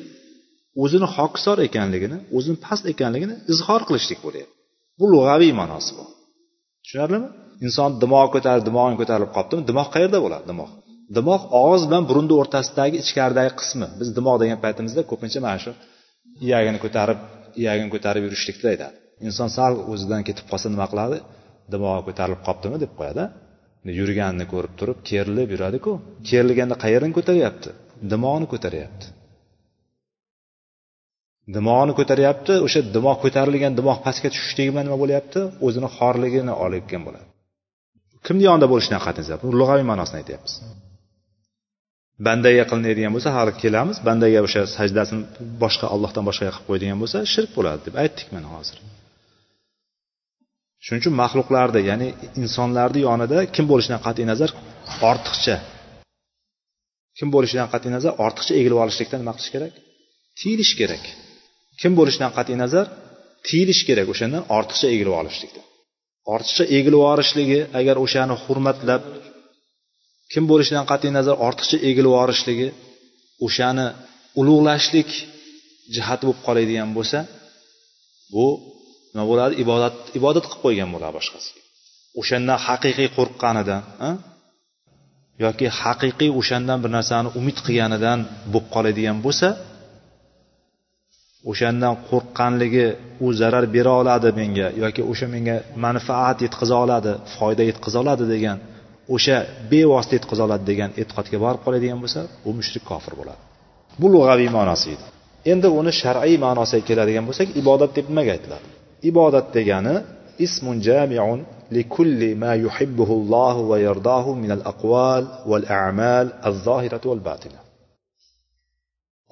o'zini 0.83 1.07
hokisor 1.17 1.59
ekanligini 1.69 2.19
o'zini 2.37 2.59
past 2.67 2.85
ekanligini 2.93 3.35
izhor 3.53 3.81
qilishlik 3.89 4.21
bo'lyapti. 4.27 4.55
Bu 4.99 5.05
lug'aviy 5.13 5.53
ma'nosi 5.61 5.93
bor. 5.99 6.09
Tushunarlimi? 6.85 7.29
Inson 7.67 7.91
dimog'i 8.03 8.31
ko'tarib 8.35 8.65
dimog'ini 8.69 8.97
ko'tarilib 9.01 9.31
qolibdimi 9.37 9.63
dimoq 9.71 9.89
qayerda 9.95 10.19
bo'ladi 10.25 10.45
dimoq 10.51 10.71
dimoq 11.17 11.43
og'iz 11.63 11.83
bilan 11.89 12.05
burunni 12.11 12.35
o'rtasidagi 12.41 12.97
ichkaridagi 13.05 13.53
qismi. 13.61 13.87
Biz 14.01 14.09
dimoq 14.19 14.37
degan 14.43 14.59
paytimizda 14.65 15.03
ko'pincha 15.11 15.39
mana 15.47 15.59
shu 15.65 15.73
iyagini 16.47 16.79
ko'tarib 16.85 17.19
iyagini 17.63 17.91
ko'tarib 17.95 18.23
yurishlikni 18.27 18.67
aytadi. 18.73 18.95
Inson 19.27 19.49
sal 19.57 19.73
o'zidan 19.93 20.23
ketib 20.29 20.47
qolsa 20.51 20.67
nima 20.75 20.87
qiladi? 20.93 21.19
Dimog'i 21.73 22.03
ko'tarilib 22.09 22.41
qolibdimi 22.47 22.77
deb 22.85 22.93
qo'yadi 22.99 23.25
yurganini 23.99 24.47
ko'rib 24.53 24.73
turib 24.81 24.99
kerilib 25.11 25.49
yuradiku. 25.55 25.93
Kerilganda 26.29 26.77
qayerni 26.85 27.13
ko'taryapti? 27.19 27.69
Dimog'ini 28.13 28.47
ko'taryapti. 28.53 29.07
Dimog'ini 31.57 31.93
ko'taryapti 31.99 32.55
o'sha 32.67 32.81
dimoq 32.97 33.19
ko'tarilgan 33.25 33.73
dimoq 33.79 33.99
pastga 34.07 34.29
tushishligi 34.35 34.71
bilan 34.73 34.85
nima 34.89 34.99
bo'lyapti 35.03 35.41
o'zini 35.67 35.89
xorligini 35.97 36.55
olayotgan 36.65 37.03
bo'ladi. 37.07 37.27
Kimni 38.27 38.43
yonida 38.49 38.67
bo'lishidan 38.73 39.01
qat'iy 39.07 39.23
nazar 39.25 39.39
bu 39.45 39.49
lug'aviy 39.61 39.87
ma'nosini 39.91 40.19
aytyapmiz. 40.23 40.55
Bandaga 42.27 42.65
qilinadigan 42.71 43.13
bo'lsa 43.17 43.31
hali 43.37 43.53
kelamiz. 43.63 43.97
Bandaga 44.09 44.41
o'sha 44.47 44.63
sajdasini 44.77 45.23
boshqa 45.63 45.87
allohdan 45.95 46.25
boshqaga 46.29 46.53
qilib 46.55 46.67
qo'yadigan 46.69 46.99
bo'lsa 47.03 47.19
shirk 47.35 47.51
bo'ladi 47.59 47.81
deb 47.87 47.95
aytdik 48.03 48.29
mana 48.37 48.49
hozir. 48.55 48.77
Shuning 50.85 51.01
uchun 51.03 51.15
maxluqlarni 51.23 51.81
ya'ni 51.91 52.09
insonlarni 52.43 53.01
yonida 53.09 53.39
kim 53.55 53.65
bo'lishidan 53.71 54.01
qat'iy 54.07 54.27
nazar 54.33 54.51
ortiqcha. 55.11 55.57
Kim 57.19 57.29
bo'lishidan 57.35 57.69
qat'iy 57.73 57.93
nazar 57.97 58.13
ortiqcha 58.27 58.53
egilib 58.61 58.79
olishlikdan 58.85 59.19
nima 59.23 59.33
qilish 59.37 59.53
kerak? 59.55 59.73
Tiyilish 60.39 60.73
kerak. 60.81 61.05
Kim 61.81 61.93
bo'lishidan 61.99 62.31
qat'iy 62.39 62.57
nazar 62.65 62.87
tiyilish 63.49 63.83
kerak 63.89 64.07
o'shandan 64.13 64.43
ortiqcha 64.57 64.87
egilib 64.95 65.15
olishlikdan. 65.21 65.65
Ortiqcha 66.35 66.65
egilib 66.77 67.01
yuborishligi 67.01 67.61
agar 67.81 67.97
o'shani 68.05 68.35
hurmatlab 68.45 69.03
kim 70.33 70.45
bo'lishidan 70.51 70.85
qat'iy 70.91 71.13
nazar 71.19 71.37
ortiqcha 71.47 71.77
egilib 71.89 72.11
yuborishligi 72.13 72.69
o'shani 73.47 73.87
ulug'lashlik 74.41 75.11
jihati 75.95 76.23
bo'lib 76.27 76.41
qoladigan 76.47 76.91
bo'lsa 76.97 77.19
bu 78.35 78.47
nima 79.15 79.25
bo'ladi? 79.31 79.53
Ibodat 79.65 79.97
ibodat 80.19 80.45
qilib 80.51 80.63
qo'ygan 80.65 80.89
bo'ladi 80.95 81.15
boshqasiga. 81.19 81.61
O'shandan 82.21 82.59
haqiqiy 82.67 83.09
qo'rqqanidan 83.17 83.83
yoki 85.45 85.67
haqiqiy 85.81 86.31
o'shandan 86.41 86.79
bir 86.85 86.91
narsani 86.97 87.29
umid 87.39 87.59
qilganidan 87.67 88.19
bo'lib 88.53 88.67
qoladigan 88.75 89.19
bo'lsa 89.27 89.49
o'shandan 91.51 91.95
qo'rqqanligi 92.09 92.87
u 93.25 93.27
zarar 93.41 93.65
bera 93.77 93.93
oladi 94.03 94.29
menga 94.41 94.69
yoki 94.83 95.03
o'sha 95.13 95.27
menga 95.35 95.57
manfaat 95.85 96.39
yetkaza 96.47 96.77
oladi 96.85 97.13
foyda 97.37 97.63
yetkaza 97.71 97.99
oladi 98.05 98.25
degan 98.35 98.59
o'sha 99.15 99.37
bevosita 99.71 100.15
yetkaza 100.19 100.43
oladi 100.47 100.65
degan 100.71 100.91
e'tiqodga 101.01 101.39
borib 101.45 101.61
qoladigan 101.67 101.99
bo'lsa 102.05 102.21
u 102.49 102.51
mushrik 102.59 102.85
kofir 102.91 103.13
bo'ladi. 103.21 103.43
Bu 104.01 104.07
lug'aviy 104.15 104.51
ma'nosi 104.59 104.87
edi. 104.95 105.05
Endi 105.53 105.69
uni 105.81 105.93
shar'iy 106.03 106.37
ma'nosiga 106.47 106.83
keladigan 106.89 107.25
bo'lsak 107.29 107.49
ibodat 107.61 107.91
deb 107.97 108.07
nimaga 108.11 108.31
aytiladi? 108.37 108.67
ibodat 109.11 109.47
degani 109.57 109.97
ismun 110.47 110.77
jamiun 110.89 111.39
likulli 111.77 112.31
ma 112.43 112.53
yuhibbuhu 112.65 113.15
Alloh 113.21 113.57
va 113.71 113.77
yardahu 113.87 114.31
min 114.43 114.51
al-aqwal 114.59 115.25
wal 115.51 115.67
a'mal 115.83 116.27
az-zohirati 116.49 117.07
wal 117.11 117.23
batina 117.29 117.61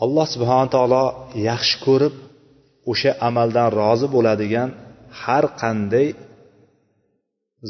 alloh 0.05 0.27
subhanahu 0.35 0.71
taolo 0.77 1.05
yaxshi 1.51 1.77
ko'rib 1.87 2.15
o'sha 2.91 3.11
amaldan 3.29 3.69
rozi 3.81 4.07
bo'ladigan 4.15 4.69
har 5.23 5.45
qanday 5.63 6.09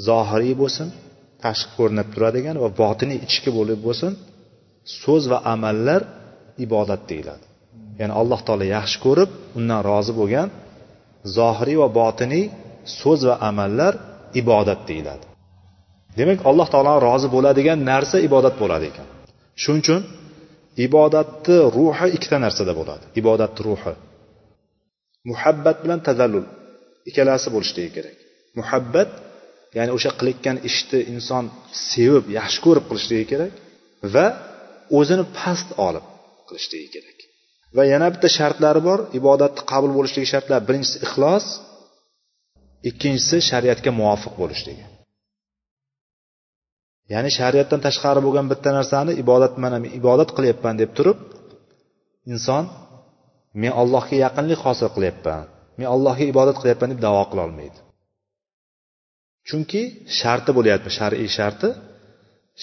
zohiriy 0.08 0.54
bo'lsin 0.62 0.88
tashqi 1.44 1.72
ko'rinib 1.78 2.08
turadigan 2.14 2.56
va 2.62 2.68
botiniy 2.82 3.18
ichki 3.26 3.50
bo'lib 3.58 3.80
bo'lsin 3.86 4.12
so'z 5.02 5.24
va 5.32 5.38
amallar 5.54 6.02
ibodat 6.66 7.02
deyiladi. 7.10 7.44
Ya'ni 8.00 8.14
alloh 8.20 8.40
taolo 8.46 8.66
yaxshi 8.76 8.98
ko'rib 9.06 9.30
undan 9.58 9.80
rozi 9.90 10.12
bo'lgan 10.20 10.48
zohiriy 11.36 11.78
va 11.82 11.88
botiniy 12.00 12.44
so'z 13.00 13.20
va 13.28 13.34
amallar 13.48 13.92
ibodat 14.40 14.80
deyiladi. 14.90 15.24
Demak 16.18 16.38
alloh 16.50 16.68
taolo 16.74 16.94
rozi 17.08 17.28
bo'ladigan 17.34 17.78
narsa 17.90 18.16
ibodat 18.28 18.54
bo'ladi 18.62 18.84
ekan. 18.92 19.06
Shuning 19.62 19.82
uchun 19.84 20.00
ibodatni 20.86 21.56
ruhi 21.76 22.08
ikkita 22.16 22.38
narsada 22.46 22.72
bo'ladi. 22.80 23.04
Ibodatni 23.20 23.60
ruhi. 23.68 23.94
Muhabbat 25.30 25.76
bilan 25.84 26.00
tazallul 26.08 26.46
ikkalasi 27.08 27.48
bo'lishligi 27.54 27.90
kerak. 27.96 28.16
Muhabbat 28.58 29.10
ya'ni 29.76 29.90
o'sha 29.96 30.10
qilayotgan 30.18 30.56
ishni 30.68 31.00
inson 31.12 31.44
sevib 31.90 32.24
yaxshi 32.38 32.58
ko'rib 32.66 32.84
qilishligi 32.90 33.26
kerak 33.32 33.52
va 34.14 34.26
o'zini 34.98 35.24
past 35.38 35.68
olib 35.88 36.04
qilishligi 36.48 36.88
kerak. 36.94 37.11
Va 37.76 37.82
yana 37.92 38.08
bitta 38.14 38.28
shartlari 38.38 38.80
bor. 38.88 38.98
Ibodatni 39.18 39.62
qabul 39.72 39.92
bo'lishligi 39.98 40.28
shartlari 40.34 40.64
birinchisi 40.68 40.96
ixlos 41.06 41.46
ikkinchisi 42.90 43.36
shariatga 43.50 43.90
muvofiq 44.00 44.34
bo'lishligi. 44.42 44.84
Ya'ni 47.12 47.30
shariatdan 47.38 47.80
tashqari 47.86 48.20
bo'lgan 48.26 48.46
bitta 48.52 48.70
narsani 48.78 49.12
ibodat 49.22 49.54
mana 49.62 49.76
men 49.82 49.90
ibodat 50.00 50.30
qilyapman 50.36 50.74
deb 50.82 50.90
turib 50.96 51.18
inson 52.32 52.64
men 53.62 53.72
allohga 53.82 54.16
yaqinlik 54.24 54.60
hosil 54.66 54.88
qilyapman 54.96 55.44
men 55.78 55.86
allohga 55.94 56.24
ibodat 56.32 56.56
qilyapman 56.62 56.88
deb 56.92 57.00
davo 57.06 57.22
qilolmaydi 57.32 57.78
chunki 59.48 59.82
sharti 60.18 60.50
bo'lyapti. 60.58 60.88
Shar'iy 60.98 61.30
sharti 61.38 61.68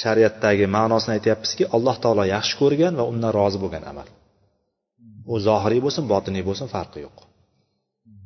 shariatdagi 0.02 0.66
ma'nosini 0.76 1.14
aytyapmizki 1.18 1.64
alloh 1.76 1.96
taolo 2.04 2.24
yaxshi 2.36 2.56
ko'rgan 2.62 2.94
va 3.00 3.06
undan 3.12 3.32
rozi 3.40 3.58
bo'lgan 3.64 3.84
amal. 3.92 4.08
U 5.32 5.34
zohiriy 5.48 5.82
bo'lsin 5.86 6.04
botiniy 6.14 6.44
bo'lsin 6.50 6.68
farqi 6.76 7.00
yo'q. 7.06 7.18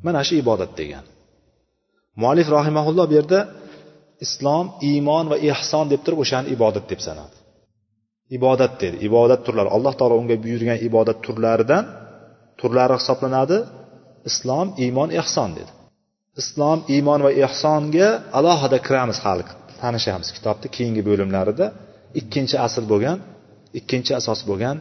Mana 0.06 0.22
shu 0.28 0.34
ibodat 0.44 0.72
degan. 0.80 1.06
Muallif 2.22 2.48
rahimaulloh 2.58 3.06
bu 3.12 3.16
yerda 3.20 3.40
islom 4.26 4.66
iymon 4.90 5.26
va 5.32 5.38
ehson 5.52 5.86
deb 5.92 6.02
turib 6.06 6.20
o'shani 6.24 6.48
ibodat 6.56 6.86
deb 6.92 7.02
sanadi. 7.08 7.36
Ibodat 8.38 8.74
dedi 8.82 8.96
ibodat 9.08 9.42
turlari. 9.46 9.70
Alloh 9.78 9.94
taolo 10.00 10.16
unga 10.22 10.36
buyurgan 10.44 10.78
ibodat 10.88 11.18
turlaridan 11.26 11.84
turlari 12.60 12.94
hisoblanadi. 13.00 13.58
Islom 14.30 14.68
iymon 14.84 15.10
ehson 15.22 15.50
dedi. 15.60 15.72
Islom 16.42 16.80
iymon 16.96 17.20
va 17.26 17.32
ehsonga 17.46 18.08
alohida 18.38 18.78
kiramiz 18.88 19.18
hali 19.26 19.44
tanishamiz 19.82 20.30
kitobni 20.36 20.68
keyingi 20.76 21.02
bo'limlarida. 21.10 21.66
Ikkinchi 22.20 22.56
asl 22.68 22.84
bo'lgan 22.92 23.18
ikkinchi 23.80 24.12
asos 24.20 24.40
bo'lgan 24.50 24.78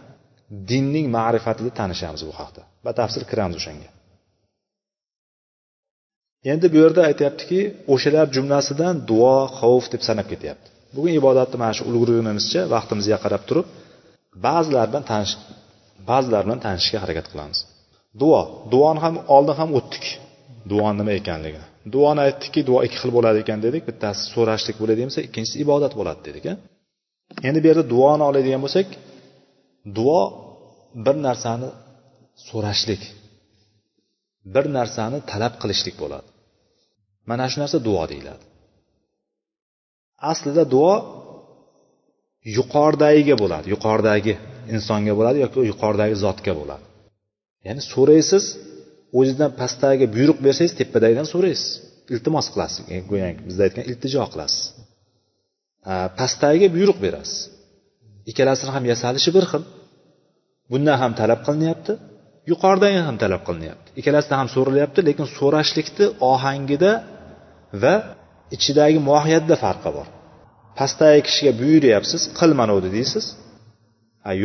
dinning 0.70 1.06
ma'rifatida 1.16 1.70
tanishamiz 1.80 2.22
bu 2.28 2.32
haqda. 2.40 2.62
Batafsil 2.86 3.22
kiramiz 3.30 3.56
o'shanga. 3.60 3.88
Endi 6.52 6.66
bu 6.72 6.76
yerda 6.82 7.00
aytyaptiki 7.10 7.60
o'shalar 7.94 8.26
jumlasidan 8.36 8.94
duo 9.10 9.36
xavf 9.58 9.86
deb 9.94 10.02
sanab 10.08 10.26
ketyapti. 10.32 10.68
Bugun 10.94 11.12
ibodatni 11.20 11.56
mana 11.62 11.74
shu 11.76 11.82
ulgurgunimizcha 11.90 12.60
vaqtimizga 12.74 13.18
qarab 13.24 13.42
turib 13.48 13.66
ba'zilar 14.46 14.86
bilan 14.90 15.04
tanish 15.10 15.32
ba'zilar 16.10 16.42
bilan 16.46 16.60
tanishishga 16.66 16.98
harakat 17.04 17.26
qilamiz. 17.32 17.58
Duo. 18.20 18.40
Duoni 18.72 19.00
ham 19.04 19.14
oldin 19.36 19.56
ham 19.60 19.70
o'tdik. 19.78 20.06
Duo 20.70 20.88
nima 20.98 21.12
ekanligini 21.20 21.66
duoni 21.94 22.20
aytdikki 22.26 22.60
duo 22.68 22.78
ikki 22.86 22.98
xil 23.02 23.10
bo'ladi 23.16 23.38
ekan 23.44 23.58
dedik. 23.66 23.82
Bittasi 23.90 24.22
so'rashlik 24.34 24.76
bo'ladi 24.82 25.00
bo'lsa 25.06 25.20
ikkinchisi 25.26 25.56
ibodat 25.64 25.92
bo'ladi 25.98 26.20
dedik 26.28 26.44
endi 27.48 27.58
bu 27.62 27.66
yerda 27.70 27.84
duoni 27.94 28.22
oladigan 28.30 28.60
bo'lsak 28.64 28.86
duo 29.98 30.22
bir 31.04 31.16
narsani 31.26 31.68
so'rashlik 32.48 33.02
bir 34.54 34.64
narsani 34.78 35.18
talab 35.30 35.54
qilishlik 35.62 35.96
bo'ladi. 36.02 36.28
Mana 37.30 37.44
shu 37.50 37.56
narsa 37.62 37.78
duo 37.88 38.04
deyiladi. 38.12 38.44
Aslida 40.30 40.64
duo 40.74 40.94
yuqoridagiga 42.56 43.36
bo'ladi 43.42 43.66
yuqoridagi 43.74 44.34
insonga 44.74 45.12
bo'ladi 45.18 45.38
yoki 45.44 45.58
yuqoridagi 45.72 46.14
zotga 46.24 46.52
bo'ladi. 46.60 46.84
Ya'ni 47.66 47.82
so'raysiz 47.92 48.44
o'zidan 49.18 49.50
pastdagiga 49.60 50.06
buyruq 50.16 50.38
bersangiz 50.46 50.72
tepadagidan 50.80 51.26
so'raysiz. 51.34 51.70
Iltimos 52.14 52.46
qilasiz 52.54 52.80
e, 52.92 52.94
go'yoki 53.10 53.42
bizda 53.48 53.62
aytgan 53.66 53.84
iltijo 53.90 54.24
qilasiz. 54.32 54.62
Pastdagiga 56.18 56.68
buyruq 56.76 56.98
berasiz. 57.06 57.38
Ikkalasini 58.30 58.70
ham 58.76 58.84
yasalishi 58.92 59.30
bir 59.36 59.44
xil. 59.52 59.62
Bundan 60.70 60.96
ham 61.02 61.12
talab 61.20 61.40
qilinyapti 61.46 61.92
yuqoridan 62.50 63.04
ham 63.08 63.16
talab 63.24 63.42
qilinyapti. 63.48 63.88
Ikkalasidan 64.00 64.38
ham 64.42 64.48
so'ralyapti 64.56 65.00
lekin 65.08 65.26
so'rashlikni 65.38 66.06
ohangida 66.32 66.92
va 67.82 67.94
ichidagi 68.56 68.98
mohiyatda 69.10 69.54
farqi 69.64 69.90
bor. 69.96 70.06
Pastdagi 70.78 71.20
kishiga 71.28 71.52
buyuryapsiz 71.60 72.22
qil 72.38 72.50
mana 72.60 72.74
deysiz 72.96 73.24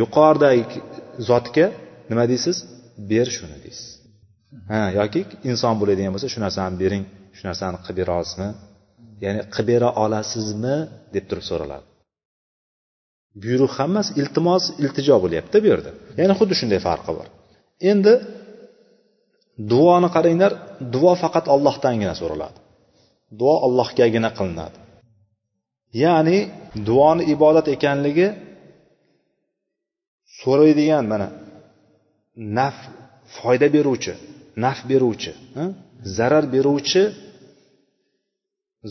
yuqoridagi 0.00 0.78
zotga 1.28 1.66
nima 2.10 2.24
deysiz? 2.32 2.56
Ber 3.10 3.26
shuni 3.36 3.58
deysiz. 3.64 3.88
Ha 4.70 4.80
yoki 4.98 5.20
inson 5.50 5.74
bo'ladigan 5.80 6.12
bo'lsa 6.14 6.28
shu 6.34 6.40
narsani 6.46 6.76
bering 6.82 7.04
shu 7.36 7.42
narsani 7.48 7.76
qilib 7.84 7.96
bera 8.00 8.12
olasizmi 8.18 8.48
ya'ni 9.24 9.40
qilib 9.54 9.68
bera 9.72 9.88
olasizmi? 10.04 10.76
deb 11.14 11.24
turib 11.30 11.44
so'raladi. 11.50 11.86
Buyruq 13.42 13.72
ham 13.78 13.90
emas 13.92 14.08
iltimos 14.20 14.64
iltijo 14.84 15.16
bo'lyapti 15.24 15.56
bu 15.62 15.66
yerda 15.72 15.90
ya'ni 16.20 16.34
xuddi 16.40 16.54
shunday 16.60 16.80
farqi 16.88 17.12
bor. 17.18 17.28
Endi 17.90 18.14
duoni 19.72 20.08
qaranglar 20.16 20.52
duo 20.94 21.12
faqat 21.22 21.46
ollohdangina 21.54 22.14
so'raladi. 22.20 22.58
Duo 23.40 23.54
allohgagina 23.66 24.30
qilinadi. 24.38 24.78
Ya'ni 26.04 26.38
duoni 26.88 27.22
ibodat 27.34 27.66
ekanligi 27.76 28.28
so'raydigan 30.40 31.04
mana 31.12 31.28
naf 32.58 32.76
foyda 33.36 33.68
beruvchi 33.76 34.12
naf 34.64 34.78
beruvchi 34.90 35.32
zarar 36.16 36.44
beruvchi 36.54 37.02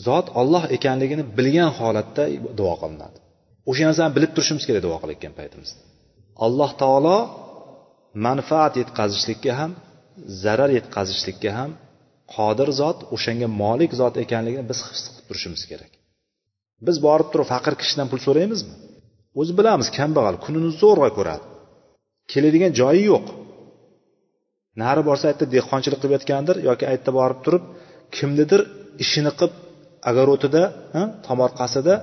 zot 0.06 0.26
olloh 0.40 0.64
ekanligini 0.76 1.24
bilgan 1.36 1.70
holatda 1.78 2.24
duo 2.58 2.74
qilinadi. 2.82 3.18
O'sha 3.70 3.84
narsani 3.88 4.12
bilib 4.16 4.32
turishimiz 4.36 4.64
kerak 4.68 4.82
duo 4.86 4.96
qilayotgan 5.02 5.34
paytimizda. 5.38 5.80
Alloh 6.46 6.70
taolo 6.82 7.18
manfaat 8.26 8.74
yetkazishlikka 8.82 9.52
ham 9.60 9.70
zarar 10.42 10.70
yetkazishlikka 10.78 11.50
ham 11.58 11.70
qodir 12.34 12.68
zot 12.80 12.98
o'shanga 13.14 13.48
molik 13.62 13.92
zot 14.00 14.14
ekanligini 14.24 14.64
biz 14.70 14.78
his 14.92 15.02
qilib 15.06 15.24
turishimiz 15.28 15.62
kerak. 15.70 15.92
Biz 16.86 16.96
borib 17.06 17.28
turib 17.32 17.46
faqir 17.52 17.74
kishidan 17.80 18.06
pul 18.10 18.20
so'raymizmi? 18.26 18.74
O'zi 19.40 19.52
bilamiz 19.58 19.88
kambag'al 19.98 20.36
kunini 20.44 20.70
zo'rg'a 20.82 21.10
ko'radi. 21.18 21.44
Keladigan 22.32 22.72
joyi 22.80 23.02
yo'q. 23.12 23.26
Nari 24.82 25.02
borsa 25.08 25.24
aytdi 25.30 25.44
dehqonchilik 25.54 25.98
qilib 26.00 26.14
yotgandir 26.16 26.56
yoki 26.68 26.84
aytdi 26.92 27.10
borib 27.18 27.40
turib 27.44 27.64
kimnidir 28.16 28.60
ishini 29.04 29.32
qilib 29.38 29.54
огородida 30.10 30.62
tomorqasida 31.26 31.94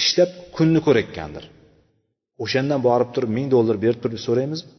ishlab 0.00 0.30
kunni 0.56 0.80
ko'rayotgandir. 0.86 1.44
O'shandan 2.44 2.80
borib 2.88 3.10
turib 3.14 3.30
ming 3.38 3.48
dollar 3.54 3.76
berib 3.84 4.00
turib 4.04 4.20
so'raymizmi? 4.26 4.72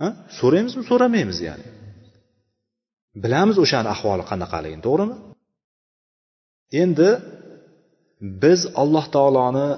Ha? 0.00 0.08
So'raymizmi 0.38 0.82
so'ramaymiz 0.90 1.38
ya'ni. 1.48 1.66
Bilamiz 3.22 3.56
o'shani 3.64 3.88
ahvoli 3.94 4.24
qanaqaligini 4.30 4.82
to'g'rimi? 4.88 5.16
Endi 6.82 7.10
biz 8.42 8.60
alloh 8.82 9.04
taoloni 9.16 9.68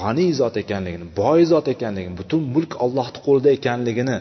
g'aniy 0.00 0.30
zot 0.40 0.54
ekanligini 0.62 1.06
boy 1.20 1.40
zot 1.52 1.66
ekanligini 1.74 2.14
butun 2.20 2.42
mulk 2.54 2.72
ollohni 2.84 3.18
qo'lida 3.26 3.50
ekanligini 3.58 4.16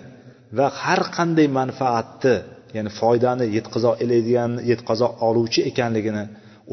va 0.58 0.68
har 0.84 1.02
qanday 1.18 1.48
manfaatni 1.60 2.36
ya'ni 2.76 2.92
foydani 3.00 3.46
yetkaza 3.58 3.90
oladigan 4.04 4.52
yetkaza 4.72 5.08
oluvchi 5.28 5.60
ekanligini 5.72 6.24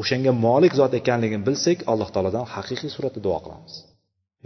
o'shanga 0.01 0.31
molik 0.45 0.73
zot 0.79 0.93
ekanligini 1.01 1.43
bilsak 1.47 1.77
alloh 1.91 2.09
taolodan 2.13 2.45
haqiqiy 2.55 2.89
suratda 2.95 3.19
duo 3.27 3.39
qilamiz. 3.45 3.73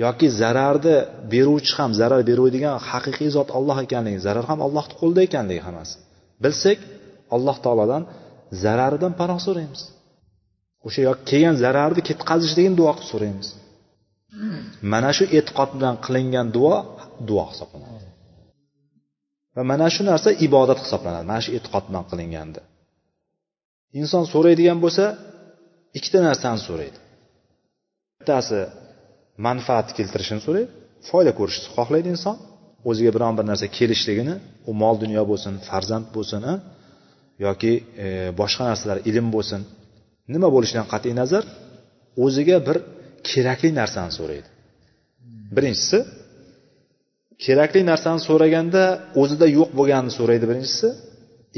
Yoki 0.03 0.27
zararni 0.41 0.95
beruvchi 1.33 1.71
ham 1.77 1.91
zarar 1.99 2.21
beruvdigan 2.29 2.75
haqiqiy 2.89 3.29
zot 3.37 3.49
olloh 3.57 3.77
ekanligi 3.85 4.19
zarar 4.27 4.45
ham 4.51 4.59
allohni 4.67 4.93
qo'lida 5.01 5.21
ekanligi 5.29 5.61
hammasi. 5.67 5.95
Bilsak 6.43 6.79
alloh 7.35 7.57
taolodan 7.65 8.03
zararidan 8.63 9.13
panoh 9.19 9.39
so'raymiz. 9.47 9.81
O'sha 10.87 11.01
yoki 11.09 11.23
kelgan 11.31 11.55
zararni 11.63 12.01
ketkazishligini 12.09 12.75
duo 12.81 12.91
qilib 12.97 13.09
so'raymiz. 13.13 13.47
Mana 14.93 15.11
shu 15.17 15.25
e'tiqod 15.37 15.69
bilan 15.77 15.95
qilingan 16.05 16.47
duo 16.55 16.75
duo 17.29 17.43
hisoblanadi. 17.51 18.07
Va 19.55 19.61
mana 19.71 19.87
shu 19.93 20.01
narsa 20.11 20.29
ibodat 20.47 20.79
hisoblanadi. 20.83 21.25
Mana 21.31 21.41
shu 21.45 21.51
e'tiqod 21.57 21.83
bilan 21.89 22.03
qilinganda. 22.11 22.61
Inson 23.99 24.23
so'raydigan 24.33 24.79
bo'lsa 24.83 25.05
ikkita 25.97 26.19
narsani 26.29 26.59
so'raydi. 26.67 26.97
Bittasi 28.19 28.59
manfaat 29.47 29.87
keltirishini 29.97 30.41
so'raydi. 30.45 30.69
Foyda 31.09 31.31
ko'rishni 31.39 31.67
xohlaydi 31.75 32.09
inson. 32.15 32.35
O'ziga 32.89 33.11
biron 33.15 33.33
bir 33.37 33.45
narsa 33.51 33.65
kelishligini 33.77 34.35
u 34.69 34.71
mol 34.81 34.95
dunyo 35.03 35.23
bo'lsin 35.31 35.53
farzand 35.69 36.05
bo'lsin 36.15 36.41
yoki 37.45 37.73
e, 38.05 38.07
boshqa 38.39 38.63
narsalar 38.71 38.97
ilm 39.09 39.27
bo'lsin 39.35 39.61
nima 40.33 40.49
bo'lishidan 40.55 40.85
qat'iy 40.93 41.13
nazar 41.21 41.43
o'ziga 42.25 42.57
bir 42.67 42.77
kerakli 43.29 43.69
narsani 43.79 44.11
so'raydi. 44.19 44.49
Birinchisi 45.55 45.97
kerakli 47.45 47.81
narsani 47.91 48.21
so'raganda 48.29 48.83
o'zida 49.21 49.47
yo'q 49.57 49.69
bo'lganini 49.79 50.13
so'raydi 50.19 50.45
birinchisi. 50.51 50.87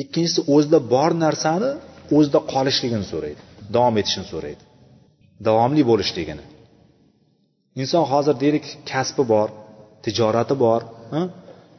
Ikkinchisi 0.03 0.41
o'zida 0.55 0.79
bor 0.93 1.11
narsani 1.25 1.69
o'zida 2.17 2.39
qolishligini 2.53 3.07
so'raydi. 3.13 3.41
Davom 3.75 3.95
etishini 4.01 4.27
so'raydi. 4.33 4.63
Davomli 5.47 5.83
bo'lishligini 5.91 6.45
inson 7.81 8.03
hozir 8.11 8.35
deylik 8.43 8.65
kasbi 8.91 9.23
bor 9.33 9.47
tijorati 10.05 10.55
bor 10.65 10.81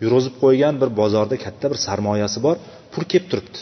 yurg'izib 0.02 0.34
qo'ygan 0.42 0.74
bir 0.80 0.90
bozorda 1.00 1.36
katta 1.44 1.66
bir 1.72 1.78
sarmoyasi 1.86 2.38
bor 2.46 2.56
pul 2.92 3.04
kelib 3.10 3.26
turibdi. 3.30 3.58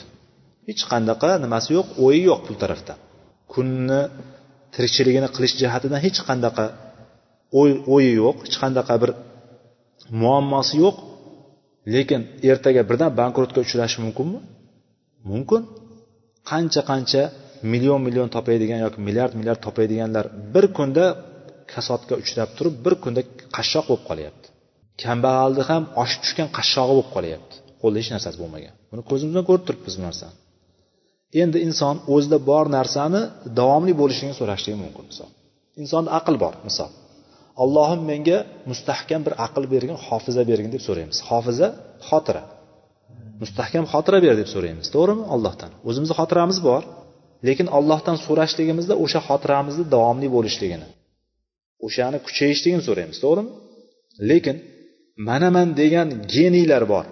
Hech 0.69 0.83
qanaqa 0.93 1.31
nimasi 1.45 1.69
yo'q 1.79 1.89
o'yi 2.05 2.21
yo'q 2.31 2.41
pul 2.47 2.57
tarafdan 2.63 2.99
kunni 3.53 4.01
tirikchiligini 4.75 5.29
qilish 5.35 5.55
jihatidan 5.61 6.01
hech 6.07 6.19
qanaqa 6.29 6.65
o'yi 7.95 8.13
yo'q 8.23 8.37
hech 8.47 8.57
qanaqa 8.63 8.95
bir 9.03 9.11
muammosi 10.23 10.75
yo'q. 10.85 10.97
Lekin 11.95 12.21
ertaga 12.51 12.83
birdan 12.91 13.11
bankrotga 13.21 13.61
uchrashi 13.67 13.99
mumkinmi? 14.05 14.41
Mumkin. 15.31 15.63
Qancha 16.51 16.83
qancha 16.91 17.23
million 17.73 18.01
million 18.07 18.29
topadigan 18.37 18.81
yoki 18.85 18.99
milliard 19.07 19.33
milliard 19.39 19.61
topadiganlar 19.67 20.25
bir 20.55 20.65
kunda 20.77 21.05
kasodga 21.73 22.15
uchrab 22.23 22.51
turib 22.57 22.75
bir 22.85 22.95
kunda 23.05 23.21
qashshoq 23.57 23.85
bo'lib 23.91 24.05
qolyapti. 24.11 24.47
Kambag'alni 25.03 25.63
ham 25.71 25.83
oshib 26.03 26.21
tushgan 26.25 26.49
qashshog'i 26.59 26.93
bo'lib 26.99 27.11
qolyapti. 27.17 27.55
Qo'lida 27.83 27.99
hech 28.03 28.11
narsasi 28.15 28.37
bo'lmagan. 28.43 28.75
Buni 28.91 29.03
ko'zimiz 29.11 29.33
bilan 29.35 29.47
ko'rib 29.51 29.65
turibmiz 29.69 29.95
bu 29.99 30.03
narsani. 30.09 30.35
Endi 31.43 31.59
inson 31.67 31.97
o'zida 32.15 32.39
bor 32.51 32.65
narsani 32.79 33.21
davomli 33.59 33.93
bo'lishini 34.01 34.35
so'rashligi 34.41 34.79
mumkin 34.85 35.05
misol. 35.11 35.31
Insonda 35.83 36.11
aql 36.19 36.35
bor 36.45 36.55
misol. 36.69 36.91
Allohim 37.65 38.01
menga 38.11 38.39
mustahkam 38.71 39.21
bir 39.27 39.35
aql 39.47 39.65
bergin 39.75 39.97
hofiza 40.07 40.43
bergin 40.51 40.71
deb 40.75 40.83
so'raymiz. 40.89 41.19
Hofiza 41.31 41.69
xotira. 42.09 42.43
Mustahkam 43.43 43.85
xotira 43.93 44.19
ber 44.25 44.35
deb 44.41 44.49
so'raymiz. 44.55 44.87
To'g'rimi? 44.95 45.25
Allohdan. 45.35 45.71
O'zimizni 45.89 46.15
xotiramiz 46.21 46.59
bor. 46.69 46.83
Lekin 47.47 47.69
ollohdan 47.79 48.17
so'rashligimizda 48.27 48.95
o'sha 49.05 49.21
xotiramizni 49.29 49.85
davomli 49.95 50.29
bo'lishligini 50.37 50.87
o'shani 51.87 52.19
kuchayishligini 52.27 52.83
so'raymiz 52.89 53.19
to'g'rimi? 53.25 53.51
Lekin 54.31 54.57
manaman 55.29 55.69
degan 55.81 56.09
geniylar 56.35 56.85
bor 56.93 57.07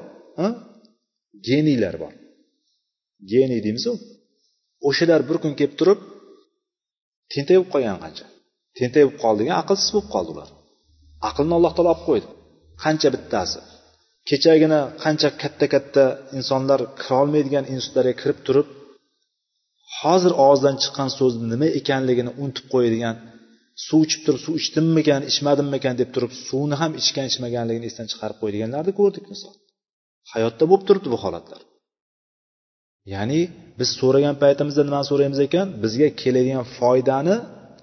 geniylar 1.48 1.94
bor. 2.02 2.12
Geniy 3.32 3.60
deymizu. 3.66 3.92
O'shalar 4.88 5.20
bir 5.28 5.36
kun 5.42 5.52
kelib 5.58 5.74
turib 5.80 6.00
tentak 7.32 7.56
bo'lib 7.56 7.70
qolgan 7.74 7.98
qancha? 8.04 8.26
Tentak 8.78 9.02
bo'lib 9.04 9.18
qoldi 9.24 9.40
degan 9.42 9.56
aqlsiz 9.62 9.88
bo'lib 9.94 10.08
qoldi 10.14 10.30
ular. 10.34 10.48
Aqlni 11.28 11.54
alloh 11.58 11.72
taolo 11.76 11.90
olib 11.94 12.04
qo'ydi. 12.08 12.28
Qancha 12.84 13.08
bittasi. 13.14 13.58
Kechagina 14.28 14.80
qancha 15.04 15.28
katta 15.42 15.66
katta 15.74 16.04
insonlar 16.38 16.80
kirolmaydigan 17.02 17.64
institutlarga 17.74 18.14
kirib 18.22 18.38
turib 18.46 18.68
hozir 19.98 20.33
og'zidan 20.46 20.76
chiqqan 20.83 21.11
so'zni 21.18 21.46
nima 21.53 21.68
ekanligini 21.81 22.31
unutib 22.42 22.66
qo'yadigan 22.74 23.16
suv 23.87 24.00
ichib 24.07 24.20
turib 24.26 24.40
suv 24.46 24.55
ichdimmikan 24.61 25.22
ichmadimmikan 25.31 25.94
deb 26.00 26.09
turib 26.14 26.33
suvni 26.46 26.76
ham 26.83 26.92
ichgan 27.03 27.26
ichmaganligini 27.33 27.87
esdan 27.90 28.07
chiqarib 28.12 28.37
qo'yadiganlarni 28.42 28.92
ko'rdik 29.00 29.24
misol. 29.33 29.55
Hayotda 30.33 30.64
bo'lib 30.70 30.85
turibdi 30.88 31.09
bu 31.14 31.18
holatlar. 31.24 31.61
Ya'ni 33.14 33.40
biz 33.81 33.88
so'ragan 34.00 34.35
paytimizda 34.42 34.83
nimani 34.88 35.07
so'raymiz 35.11 35.40
ekan? 35.46 35.66
Bizga 35.83 36.09
keladigan 36.22 36.64
foydani 36.79 37.37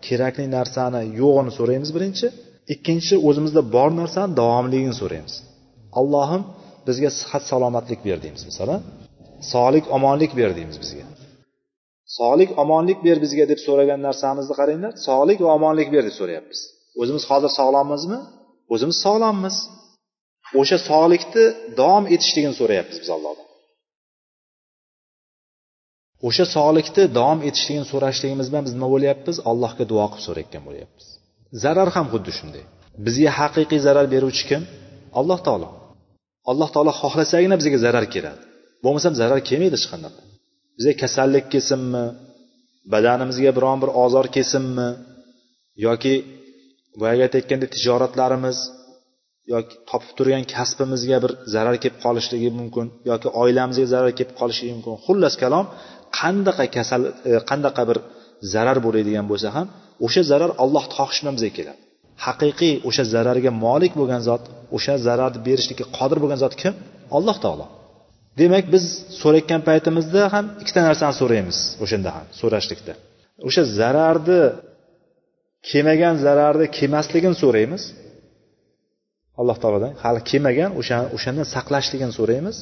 kerakli 0.07 0.45
narsani 0.57 1.01
yo'g'ini 1.21 1.51
so'raymiz 1.59 1.89
birinchi. 1.97 2.27
Ikkinchi 2.73 3.15
o'zimizda 3.27 3.61
bor 3.75 3.89
narsani 4.01 4.31
davomligini 4.41 4.95
so'raymiz. 5.01 5.35
Allohim 5.99 6.43
bizga 6.87 7.09
sihat 7.19 7.43
salomatlik 7.51 7.99
ber 8.07 8.17
deymiz 8.25 8.43
masalan 8.49 8.81
sog'lik 9.53 9.85
omonlik 9.97 10.31
ber 10.39 10.51
deymiz 10.57 10.77
bizga. 10.83 11.05
Sog'lik 12.17 12.49
omonlik 12.63 12.99
ber 13.07 13.17
bizga 13.23 13.45
deb 13.51 13.59
so'ragan 13.67 13.99
narsamizni 14.07 14.53
qaranglar. 14.59 14.91
Sog'lik 15.07 15.39
va 15.45 15.49
omonlik 15.57 15.89
ber 15.95 16.03
deb 16.07 16.15
so'rayapmiz. 16.19 16.59
O'zimiz 17.01 17.23
hozir 17.29 17.51
sog'lommizmi? 17.59 18.19
O'zimiz 18.73 18.97
sog'lommiz. 19.05 19.55
O'sha 20.59 20.77
sog'likni 20.89 21.45
davom 21.79 22.05
etishligini 22.15 22.55
so'rayapmiz 22.59 22.97
biz 23.03 23.09
allohdan. 23.15 23.47
O'sha 26.27 26.45
sog'likni 26.55 27.03
davom 27.19 27.39
etishligini 27.49 27.87
so'rashligimiz 27.91 28.47
bilan 28.51 28.63
biz 28.67 28.73
nima 28.77 28.89
bo'lyapmiz? 28.95 29.35
Allohga 29.51 29.83
duo 29.91 30.05
qilib 30.11 30.25
so'rayotgan 30.27 30.63
bo'lyapmiz. 30.67 31.05
Zarar 31.63 31.89
ham 31.95 32.07
xuddi 32.13 32.31
shunday. 32.39 32.63
Bizga 33.05 33.29
haqiqiy 33.39 33.79
zarar 33.87 34.05
beruvchi 34.13 34.43
kim? 34.49 34.61
Alloh 35.19 35.39
taolo. 35.47 35.69
Alloh 36.51 36.69
taolo 36.75 36.91
xohlasagina 37.01 37.55
bizga 37.61 37.77
zarar 37.85 38.05
keladi. 38.15 38.41
Bo'lmasam 38.85 39.13
zarar 39.21 39.39
kelmaydi 39.49 39.75
hech 39.79 39.89
qanaqa 39.93 40.21
bizga 40.77 40.93
kasallik 41.03 41.45
kelsinmi 41.53 42.05
badanimizga 42.93 43.51
biron 43.57 43.77
bir 43.83 43.89
ozor 44.03 44.25
kelsinmi 44.35 44.89
yoki 45.87 46.13
boyagi 46.99 47.21
aytayotgandek 47.27 47.69
tijoratlarimiz 47.75 48.57
yoki 49.53 49.73
topib 49.89 50.11
turgan 50.17 50.43
kasbimizga 50.55 51.17
bir 51.23 51.31
zarar 51.53 51.75
kelib 51.83 51.97
qolishligi 52.05 52.49
mumkin 52.59 52.85
yoki 53.11 53.27
oilamizga 53.41 53.85
zarar 53.93 54.11
kelib 54.19 54.33
qolishligi 54.39 54.73
mumkin. 54.77 54.93
Xullas 55.05 55.35
kalom 55.43 55.65
qandaqa 56.19 56.65
kasal 56.75 57.01
e, 57.29 57.31
qandaqa 57.49 57.83
bir 57.89 57.97
zarar 58.53 58.77
bo'ladigan 58.85 59.25
bo'lsa 59.31 59.49
ham 59.55 59.67
o'sha 60.05 60.21
zarar 60.31 60.51
allohni 60.63 60.93
xohishi 60.97 61.21
bilan 61.21 61.35
bizga 61.37 61.51
keladi. 61.57 61.79
Haqiqiy 62.25 62.73
o'sha 62.89 63.03
zararga 63.13 63.51
molik 63.65 63.93
bo'lgan 63.99 64.21
zot 64.29 64.43
o'sha 64.75 64.93
zararni 65.07 65.39
berishlikka 65.47 65.85
qodir 65.97 66.17
bo'lgan 66.23 66.39
zot 66.43 66.53
kim? 66.61 66.73
Alloh 67.17 67.37
taolo. 67.45 67.65
Demak 68.39 68.65
biz 68.73 68.83
so'rayotgan 69.21 69.61
paytimizda 69.69 70.21
ham 70.33 70.45
ikkita 70.61 70.81
narsani 70.89 71.15
so'raymiz 71.21 71.57
o'shanda 71.83 72.09
ham 72.15 72.25
so'rashlikda. 72.41 72.93
O'sha 73.47 73.63
zararni 73.79 74.41
kelmagan 75.69 76.15
zararni 76.25 76.67
kelmasligini 76.77 77.35
so'raymiz. 77.43 77.83
Alloh 79.39 79.57
taolodan 79.63 79.93
hali 80.03 80.21
kelmagan 80.31 80.71
o'sha 80.79 80.97
o'shandan 81.15 81.47
saqlashligini 81.55 82.13
so'raymiz. 82.19 82.57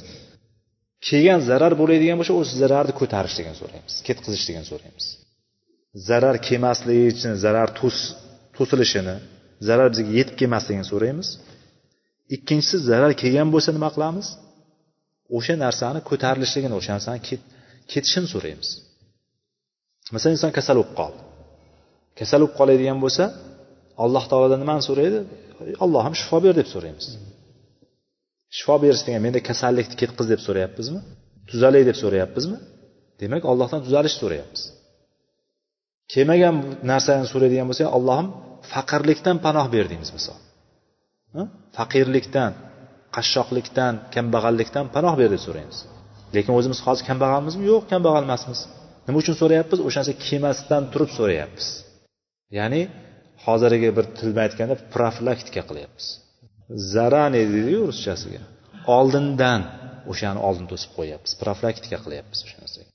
Kelgan 1.08 1.40
zarar 1.50 1.74
bo'ladigan 1.82 2.18
bo'lsa 2.20 2.34
o'sha 2.40 2.54
zararni 2.62 2.94
ko'tarishligini 3.00 3.58
so'raymiz 3.62 3.94
ketkazishligini 4.08 4.68
so'raymiz. 4.72 5.06
Zarar 6.08 6.36
kelmasligi 6.48 7.06
uchun 7.14 7.34
zarar 7.46 7.70
to'silishini 8.58 9.16
zarar 9.68 9.88
bizga 9.94 10.12
yetib 10.20 10.36
kelmasligini 10.42 10.88
so'raymiz. 10.92 11.28
Ikkinchisi 12.36 12.78
zarar 12.90 13.12
kelgan 13.22 13.50
bo'lsa 13.54 13.70
nima 13.78 13.90
qilamiz? 13.96 14.28
O'sha 15.38 15.56
narsani 15.66 16.00
ko'tarilishligini 16.10 16.76
o'sha 16.80 16.92
narsani 16.98 17.20
ketishini 17.92 18.28
so'raymiz. 18.34 18.70
Masalan 20.14 20.34
inson 20.38 20.52
kasal 20.58 20.76
bo'lib 20.80 20.94
qoldi. 21.00 21.22
Kasal 22.20 22.40
bo'lib 22.42 22.54
qoladigan 22.60 22.98
bo'lsa 23.04 23.24
alloh 24.04 24.24
taolodan 24.32 24.60
nimani 24.64 24.84
so'raydi? 24.90 25.20
Allohim 25.86 26.14
shifo 26.22 26.38
ber 26.46 26.54
deb 26.60 26.68
so'raymiz. 26.74 27.06
Shifo 28.58 28.76
berish 28.84 29.04
degan 29.08 29.22
menda 29.26 29.40
kasallikni 29.50 29.96
ketqiz 30.02 30.28
deb 30.34 30.42
so'rayapmizmi? 30.48 31.00
Tuzalay 31.50 31.84
deb 31.90 31.98
so'rayapmizmi? 32.04 32.58
Demak 33.22 33.44
allohdan 33.52 33.80
tuzalish 33.86 34.16
so'rayapmiz. 34.22 34.62
Kelmagan 36.14 36.56
narsani 36.92 37.26
so'raydigan 37.34 37.68
bo'lsak 37.70 37.88
allohim 37.98 38.28
faqirlikdan 38.74 39.38
panoh 39.46 39.66
ber 39.76 39.86
deymiz 39.92 40.12
misol. 40.18 40.38
Faqirlikdan. 41.78 42.52
Qashshoqlikdan 43.16 43.94
kambag'allikdan 44.16 44.86
panoh 44.96 45.14
ber 45.20 45.30
deb 45.34 45.42
so'raymiz. 45.48 45.78
Lekin 46.36 46.54
o'zimiz 46.60 46.80
hozir 46.86 47.04
kambag'almizmi? 47.10 47.64
Yo'q 47.72 47.84
kambag'al 47.92 48.24
emasmiz 48.28 48.60
nima 49.06 49.18
uchun 49.24 49.36
so'rayapmiz? 49.42 49.80
O'sha 49.88 50.00
narsa 50.02 50.14
kelmasdan 50.28 50.84
turib 50.94 51.12
so'rayapmiz. 51.18 51.68
Ya'ni 52.58 52.82
hozirgi 53.46 53.90
bir 53.98 54.06
til 54.18 54.30
bilan 54.34 54.46
aytganda 54.48 54.76
profilaktika 54.96 55.62
qilyapmiz. 55.70 56.06
Zarani 56.94 57.42
deydiyu 57.54 57.82
ruschasiga 57.92 58.42
oldindan 58.98 59.62
o'shani 60.12 60.40
oldin 60.48 60.66
to'sib 60.72 60.92
qo'yyapmiz 60.98 61.32
profilaktika 61.44 61.98
qilyapmiz 62.06 62.40
o'sha 62.46 62.58
narsaga. 62.64 62.90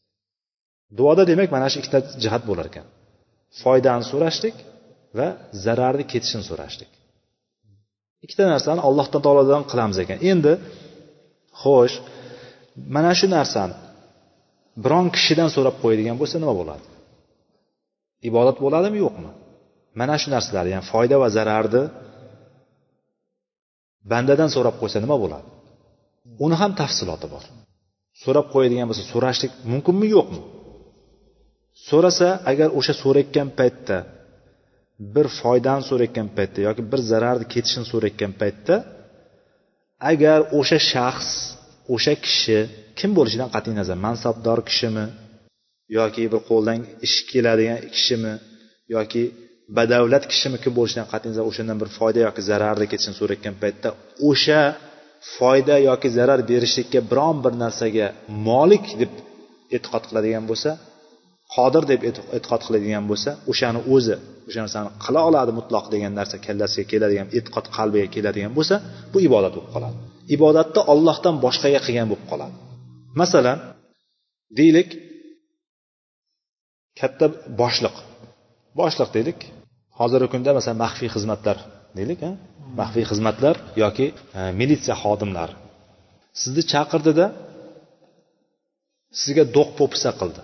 Duoda 0.99 1.23
demak 1.31 1.49
mana 1.55 1.67
shu 1.73 1.79
ikkita 1.83 1.99
jihat 2.23 2.43
bo'lar 2.51 2.67
ekan. 2.71 2.87
Foydani 3.63 4.05
so'rashlik 4.13 4.57
va 5.19 5.29
zararni 5.65 6.05
ketishini 6.13 6.45
so'rashlik. 6.51 6.91
Ikkita 8.25 8.45
narsani 8.55 8.81
alloh 8.89 9.07
taolodan 9.15 9.63
qilamiz 9.71 9.99
ekan. 10.05 10.19
Endi 10.33 10.53
xo'sh 11.63 11.97
mana 12.95 13.13
shu 13.19 13.27
narsani 13.37 13.75
biron 14.85 15.07
kishidan 15.15 15.49
so'rab 15.55 15.77
qo'yadigan 15.83 16.17
bo'lsa 16.21 16.37
nima 16.43 16.55
bo'ladi? 16.61 16.85
Ibodat 18.29 18.57
bo'ladimi 18.65 18.99
yo'qmi? 19.05 19.31
Mana 20.01 20.15
shu 20.23 20.29
narsalar 20.35 20.67
ya'ni 20.73 20.85
foyda 20.93 21.17
va 21.23 21.29
zararni 21.37 21.83
bandadan 24.11 24.51
so'rab 24.55 24.77
qo'ysa 24.81 24.99
nima 25.05 25.17
bo'ladi? 25.25 25.49
Uni 26.45 26.57
ham 26.61 26.73
tafsiloti 26.81 27.27
bor. 27.35 27.45
So'rab 28.23 28.47
qo'yadigan 28.55 28.87
bo'lsa 28.91 29.05
so'rashlik 29.13 29.53
mumkinmi 29.73 30.07
yo'qmi? 30.17 30.41
So'rasa 31.89 32.29
agar 32.51 32.69
o'sha 32.79 32.95
so'rayotgan 33.03 33.49
paytda 33.59 33.97
bir 35.15 35.27
foydani 35.41 35.83
so'rayotgan 35.91 36.29
paytda 36.37 36.59
yoki 36.69 36.83
bir 36.93 37.01
zararni 37.11 37.47
ketishini 37.55 37.87
so'rayotgan 37.93 38.33
paytda 38.43 38.75
agar 40.11 40.39
o'sha 40.59 40.79
shaxs 40.93 41.31
o'sha 41.95 42.15
kishi 42.27 42.59
kim 42.99 43.11
bo'lishidan 43.19 43.51
qat'iy 43.55 43.75
nazar 43.81 43.99
mansabdor 44.07 44.59
kishimi 44.69 45.07
yoki 45.99 46.23
bir 46.33 46.41
qo'ldan 46.51 46.79
ish 47.07 47.17
keladigan 47.31 47.79
kishimi 47.95 48.35
yoki 48.97 49.23
badavlat 49.77 50.25
kishimi 50.33 50.59
kim 50.65 50.73
bo'lishidan 50.79 51.07
qat'iy 51.13 51.29
nazar 51.33 51.45
o'shandan 51.51 51.79
bir 51.83 51.89
foyda 51.99 52.21
yoki 52.27 52.43
zararni 52.51 52.87
ketishini 52.93 53.17
so'rayotgan 53.21 53.55
paytda 53.63 53.89
o'sha 54.31 54.61
foyda 55.37 55.77
yoki 55.89 56.09
zarar 56.19 56.41
berishlikka 56.51 57.01
biron 57.11 57.37
bir 57.45 57.53
narsaga 57.63 58.07
molik 58.49 58.87
deb 59.01 59.13
e'tiqod 59.77 60.05
qiladigan 60.09 60.45
bo'lsa 60.51 60.71
qodir 61.55 61.85
deb 61.93 62.01
e'tiqod 62.09 62.61
qiladigan 62.67 63.05
bo'lsa 63.11 63.31
o'shani 63.51 63.81
o'zi 63.95 64.17
o'sha 64.49 64.61
narsani 64.65 64.89
qila 65.05 65.21
oladi 65.29 65.53
mutloq 65.59 65.87
degan 65.95 66.13
narsa 66.21 66.37
kallasiga 66.47 66.87
keladigan 66.93 67.29
e'tiqod 67.39 67.67
qalbiga 67.77 68.09
keladigan 68.15 68.53
bo'lsa 68.59 68.75
bu 69.13 69.19
ibodat 69.29 69.53
bo'lib 69.57 69.71
qoladi. 69.75 69.97
Ibodatni 70.37 70.81
ollohdan 70.93 71.35
boshqaga 71.45 71.81
qilgan 71.87 72.07
bo'lib 72.11 72.27
qoladi. 72.31 72.55
Masalan 73.21 73.59
deylik 74.59 74.89
katta 77.01 77.27
boshliq. 77.61 77.97
Boshliq 78.81 79.11
deylik 79.17 79.39
hozirgi 80.01 80.29
kunda 80.33 80.51
masalan 80.59 80.79
maxfiy 80.85 81.09
xizmatlar 81.15 81.57
deylik 81.99 82.21
maxfiy 82.81 83.05
xizmatlar 83.11 83.57
yoki 83.83 84.07
e, 84.39 84.41
militsiya 84.61 84.97
xodimlari 85.03 85.55
sizni 86.41 86.63
chaqirdida 86.73 87.27
sizga 89.21 89.45
do'q 89.57 89.69
po'pisa 89.79 90.11
qildi. 90.21 90.41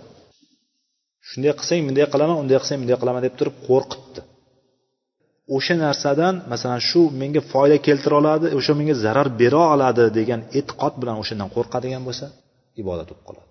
Shunday 1.29 1.53
qilsang 1.59 1.79
bunday 1.87 2.05
qilaman 2.13 2.37
unday 2.43 2.57
qilsang 2.61 2.77
bunday 2.81 2.97
qilaman 3.01 3.21
deb 3.27 3.33
turib 3.39 3.55
qo'rqitdi. 3.67 4.21
O'sha 5.55 5.75
narsadan 5.85 6.35
masalan 6.51 6.81
shu 6.89 7.01
menga 7.21 7.41
foyda 7.51 7.77
keltira 7.87 8.15
oladi 8.21 8.45
o'sha 8.57 8.73
menga 8.79 8.95
zarar 9.05 9.27
bera 9.41 9.61
oladi 9.73 10.03
degan 10.19 10.41
e'tiqod 10.59 10.93
bilan 11.01 11.15
o'shandan 11.21 11.49
qo'rqadigan 11.55 12.01
bo'lsa 12.07 12.25
ibodat 12.81 13.07
bo'lib 13.09 13.23
qoladi. 13.29 13.47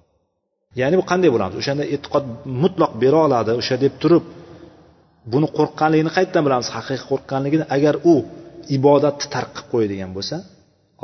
Ya'ni 0.80 0.94
bu 1.00 1.04
qanday 1.10 1.30
bo'ladi 1.34 1.54
o'shanda 1.60 1.84
e'tiqod 1.94 2.24
mutloq 2.62 2.92
bera 3.02 3.18
oladi 3.26 3.52
o'sha 3.60 3.76
deb 3.84 3.94
turib 4.02 4.24
buni 5.32 5.48
qo'rqqanligini 5.58 6.10
qayerdan 6.16 6.42
bilamiz? 6.46 6.68
Haqiqiy 6.76 7.04
qo'rqqanligini 7.10 7.64
agar 7.76 7.94
u 8.12 8.14
ibodatni 8.76 9.26
tark 9.34 9.50
qilib 9.56 9.68
qo'yadigan 9.72 10.10
bo'lsa 10.16 10.36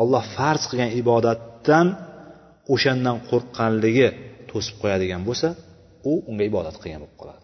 alloh 0.03 0.23
farz 0.37 0.63
qilgan 0.71 0.91
ibodatdan 1.03 1.87
o'shandan 2.75 3.17
qo'rqqanligi 3.31 4.09
to'sib 4.51 4.75
qo'yadigan 4.83 5.23
bo'lsa 5.29 5.49
u 6.11 6.13
unga 6.31 6.45
ibodat 6.51 6.77
qilgan 6.83 7.01
bo'lib 7.05 7.19
qoladi. 7.23 7.43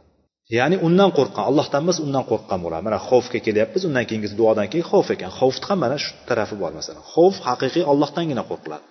Ya'ni 0.58 0.76
undan 0.86 1.10
qo'rqqan 1.18 1.44
allohdan 1.50 1.80
emas 1.84 1.98
undan 2.06 2.24
qo'rqqan 2.30 2.58
bo'ladi 2.64 2.82
mana 2.88 2.98
xavfga 3.08 3.38
kelyapmiz 3.46 3.82
undan 3.88 4.04
keyingi 4.08 4.28
duodan 4.40 4.66
keyin 4.72 4.86
xavf 4.90 5.08
ekan. 5.14 5.30
Xavfni 5.38 5.66
ham 5.70 5.78
mana 5.84 5.96
shu 6.04 6.10
tarafi 6.28 6.54
bor 6.62 6.72
masalan. 6.78 7.02
Xavf 7.14 7.36
haqiqiy 7.48 7.84
ollohdangina 7.92 8.42
qo'rqiladi. 8.50 8.84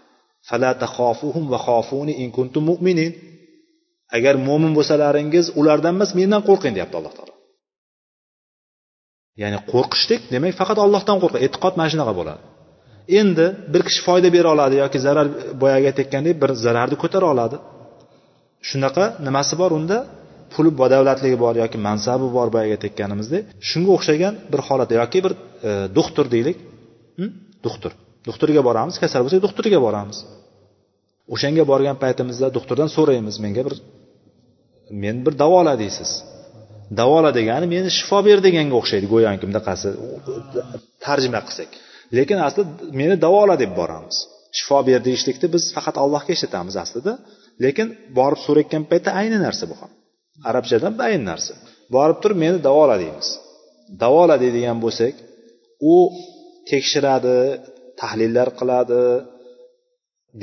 Agar 4.17 4.35
mo'min 4.47 4.71
bo'lsalaringiz 4.77 5.45
ulardan 5.59 5.93
emas 5.97 6.11
mendan 6.19 6.41
qo'rqing 6.49 6.73
deyapti 6.77 6.95
alloh 6.99 7.13
taolo. 7.17 7.33
Ya'ni 9.41 9.59
qo'rqishlik 9.71 10.21
demak 10.33 10.53
faqat 10.59 10.77
ollohdan 10.85 11.17
qo'rq 11.23 11.35
e'tiqod 11.45 11.73
mana 11.79 11.89
shunaqa 11.93 12.13
bo'ladi. 12.19 12.41
Endi 13.19 13.45
bir 13.73 13.81
kishi 13.87 14.01
foyda 14.07 14.29
bera 14.35 14.49
oladi 14.55 14.75
yoki 14.83 14.99
zarar 15.05 15.27
boyagi 15.61 15.85
aytayotgandek 15.91 16.35
bir 16.41 16.51
zararni 16.65 16.97
ko'tara 17.03 17.27
oladi. 17.33 17.57
Shunaqa 18.69 19.05
nimasi 19.27 19.53
bor 19.61 19.71
unda? 19.79 19.97
Puli 20.53 20.71
badavlatligi 20.81 21.37
bor 21.43 21.55
yoki 21.63 21.77
mansabi 21.87 22.27
bor 22.37 22.47
boyagi 22.55 22.73
aytayotganimizdek 22.77 23.43
shunga 23.69 23.91
o'xshagan 23.97 24.33
bir 24.51 24.61
holat 24.67 24.91
yoki 24.99 25.19
bir 25.25 25.33
e, 25.69 25.71
doktor 25.97 26.25
deylik. 26.35 26.57
Doktor 27.67 27.91
doktorga 28.27 28.61
boramiz 28.69 28.95
kasal 29.03 29.21
bo'lsak 29.25 29.41
doktorga 29.47 29.79
boramiz. 29.87 30.17
O'shanga 31.33 31.63
borgan 31.71 31.97
paytimizda 32.03 32.47
doktordan 32.57 32.89
so'raymiz 32.95 33.35
menga 33.45 33.61
bir 33.67 33.75
men 35.03 35.17
bir 35.25 35.33
davola 35.43 35.73
deysiz. 35.83 36.11
Davola 36.99 37.31
degani 37.39 37.65
meni 37.75 37.89
shifo 37.97 38.19
ber 38.27 38.39
deganga 38.47 38.75
o'xshaydi 38.81 39.07
go'yoki 39.13 39.45
bunaqasi 39.49 39.89
tarjima 41.05 41.41
qilsak. 41.47 41.69
Lekin 42.17 42.39
asli 42.47 42.61
meni 42.99 43.15
davola 43.25 43.55
deb 43.63 43.71
boramiz. 43.79 44.17
Shifo 44.57 44.79
ber 44.89 44.99
deyishlikni 45.07 45.47
biz 45.55 45.63
faqat 45.75 45.95
allohga 46.03 46.31
ishlatamiz 46.37 46.75
aslida. 46.83 47.13
Lekin 47.63 47.87
borib 48.17 48.39
so'rayotgan 48.45 48.83
paytda 48.91 49.09
ayni 49.19 49.37
narsa 49.45 49.63
bu 49.71 49.75
ham. 49.81 49.91
Arabchadan 50.49 50.93
ayni 51.07 51.23
narsa. 51.31 51.53
Borib 51.95 52.17
turib 52.23 52.37
meni 52.43 52.57
davola 52.67 52.95
deymiz. 53.03 53.27
Davola 54.03 54.35
deydigan 54.43 54.77
bo'lsak 54.85 55.13
u 55.93 55.95
tekshiradi 56.69 57.37
tahlillar 58.01 58.47
qiladi 58.59 59.01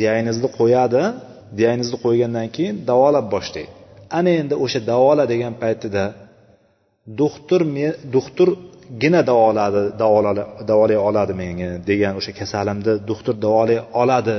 diagnozni 0.00 0.48
qo'yadi. 0.58 1.02
Diagnozni 1.58 1.98
qo'ygandan 2.04 2.48
keyin 2.56 2.76
davolab 2.90 3.26
boshlaydi. 3.34 3.72
Ana 4.18 4.30
endi 4.40 4.54
o'sha 4.64 4.80
davola 4.92 5.24
degan 5.32 5.54
paytida 5.62 6.04
doktor 7.20 7.60
doktorgina 8.16 9.20
davoladi 9.30 9.82
davolay 10.70 10.98
oladi 11.08 11.32
meni 11.42 11.68
degan 11.90 12.12
o'sha 12.20 12.32
kasalimni 12.40 12.92
doktor 13.10 13.34
davolay 13.46 13.78
oladi. 14.02 14.38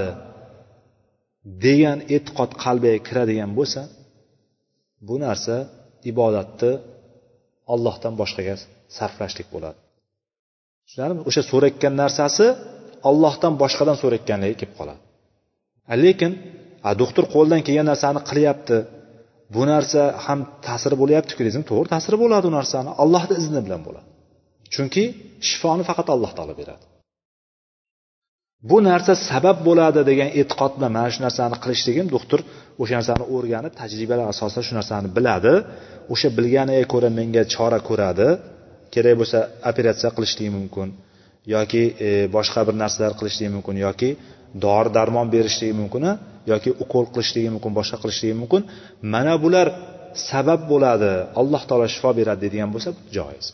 Degan 1.66 2.00
e'tiqod 2.16 2.52
qalbiga 2.64 3.00
kiradigan 3.08 3.52
bo'lsa 3.60 3.82
bu 5.08 5.16
narsa 5.26 5.56
ibodatni 6.12 6.72
ollohdan 7.74 8.14
boshqaga 8.22 8.56
sarflashlik 8.98 9.48
bo'ladi. 9.56 9.80
Tushunarlimi? 10.86 11.22
O'sha 11.30 11.42
so'rayotgan 11.52 11.94
narsasi 12.04 12.46
ollohdan 13.10 13.54
boshqadan 13.62 13.98
so'rayotganligi 14.02 14.56
kelib 14.62 14.74
qoladi. 14.80 15.02
Lekin 16.06 16.32
doktor 17.02 17.26
qo'ldan 17.36 17.62
kelgan 17.68 17.88
narsani 17.92 18.20
qilyapti. 18.30 18.78
Bu 19.56 19.62
narsa 19.72 20.02
ham 20.26 20.40
ta'siri 20.68 20.96
bo'lyaptiku 21.02 21.42
desangiz 21.48 21.68
to'g'ri 21.72 21.88
ta'siri 21.94 22.18
bo'ladi 22.24 22.46
u 22.52 22.54
narsani. 22.60 22.90
Allohni 23.04 23.34
izni 23.42 23.62
bilan 23.66 23.82
bo'ladi. 23.88 24.08
Chunki 24.74 25.04
shifoni 25.50 25.84
faqat 25.90 26.08
alloh 26.16 26.32
taolo 26.38 26.54
beradi. 26.62 26.84
Bu 28.70 28.78
narsa 28.90 29.14
sabab 29.30 29.58
bo'ladi 29.68 30.02
degan 30.12 30.30
e'tiqod 30.40 30.72
bilan 30.78 30.92
mana 30.98 31.10
shu 31.14 31.20
narsani 31.28 31.56
qilishligim 31.64 32.08
doktor 32.16 32.40
o'sha 32.82 32.94
narsani 33.00 33.26
o'rganib 33.36 33.74
tajribalar 33.82 34.28
asosida 34.34 34.62
shu 34.68 34.74
narsani 34.80 35.08
biladi. 35.18 35.54
O'sha 36.14 36.30
bilganiga 36.38 36.86
ko'ra 36.94 37.10
menga 37.20 37.44
chora 37.54 37.80
ko'radi. 37.90 38.28
Kerak 38.94 39.16
bo'lsa 39.22 39.40
operatsiya 39.70 40.10
qilishligi 40.18 40.52
mumkin 40.58 40.88
yoki 41.56 41.84
e, 42.06 42.10
boshqa 42.36 42.62
bir 42.68 42.76
narsalar 42.84 43.14
qilishligi 43.20 43.52
mumkin 43.58 43.76
yoki 43.86 44.10
dori 44.66 44.90
darmon 44.98 45.28
berishligi 45.36 45.76
mumkin 45.82 46.04
yoki 46.52 46.70
ukol 46.84 47.06
qilishligi 47.14 47.50
mumkin 47.56 47.72
boshqa 47.80 47.98
qilishligi 48.04 48.36
mumkin. 48.42 48.62
Mana 49.14 49.34
bular 49.44 49.68
sabab 50.30 50.62
bo'ladi. 50.72 51.12
Alloh 51.42 51.62
taolo 51.70 51.88
shifo 51.96 52.10
beradi 52.20 52.40
deydigan 52.44 52.70
bo'lsa 52.76 52.90
joiz. 53.16 53.46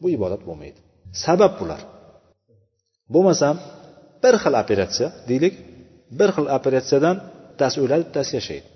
Bu 0.00 0.06
ibodat 0.16 0.42
bo'lmaydi. 0.48 0.78
Sabab 1.24 1.52
bular. 1.60 1.80
Bo'lmasam 3.14 3.54
bir 4.24 4.34
xil 4.42 4.54
operatsiya 4.62 5.08
deylik. 5.28 5.54
Bir 6.18 6.30
xil 6.36 6.46
operatsiyadan 6.58 7.16
bittasi 7.50 7.76
o'ladi 7.84 8.02
bittasi 8.08 8.32
yashaydi. 8.38 8.68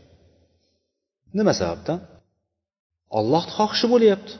Nima 1.38 1.52
sababdan? 1.60 1.98
Ollohni 3.18 3.52
xohishi 3.58 3.86
bo'lyapti. 3.94 4.32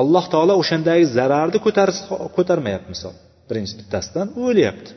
Alloh 0.00 0.24
taolo 0.32 0.54
o'shandagi 0.62 1.04
zararni 1.16 1.58
ko'tarmayapti 2.36 2.88
misol. 2.94 3.14
Birinchi 3.48 3.74
bittasidan 3.80 4.26
u 4.38 4.40
o'lyapti. 4.50 4.90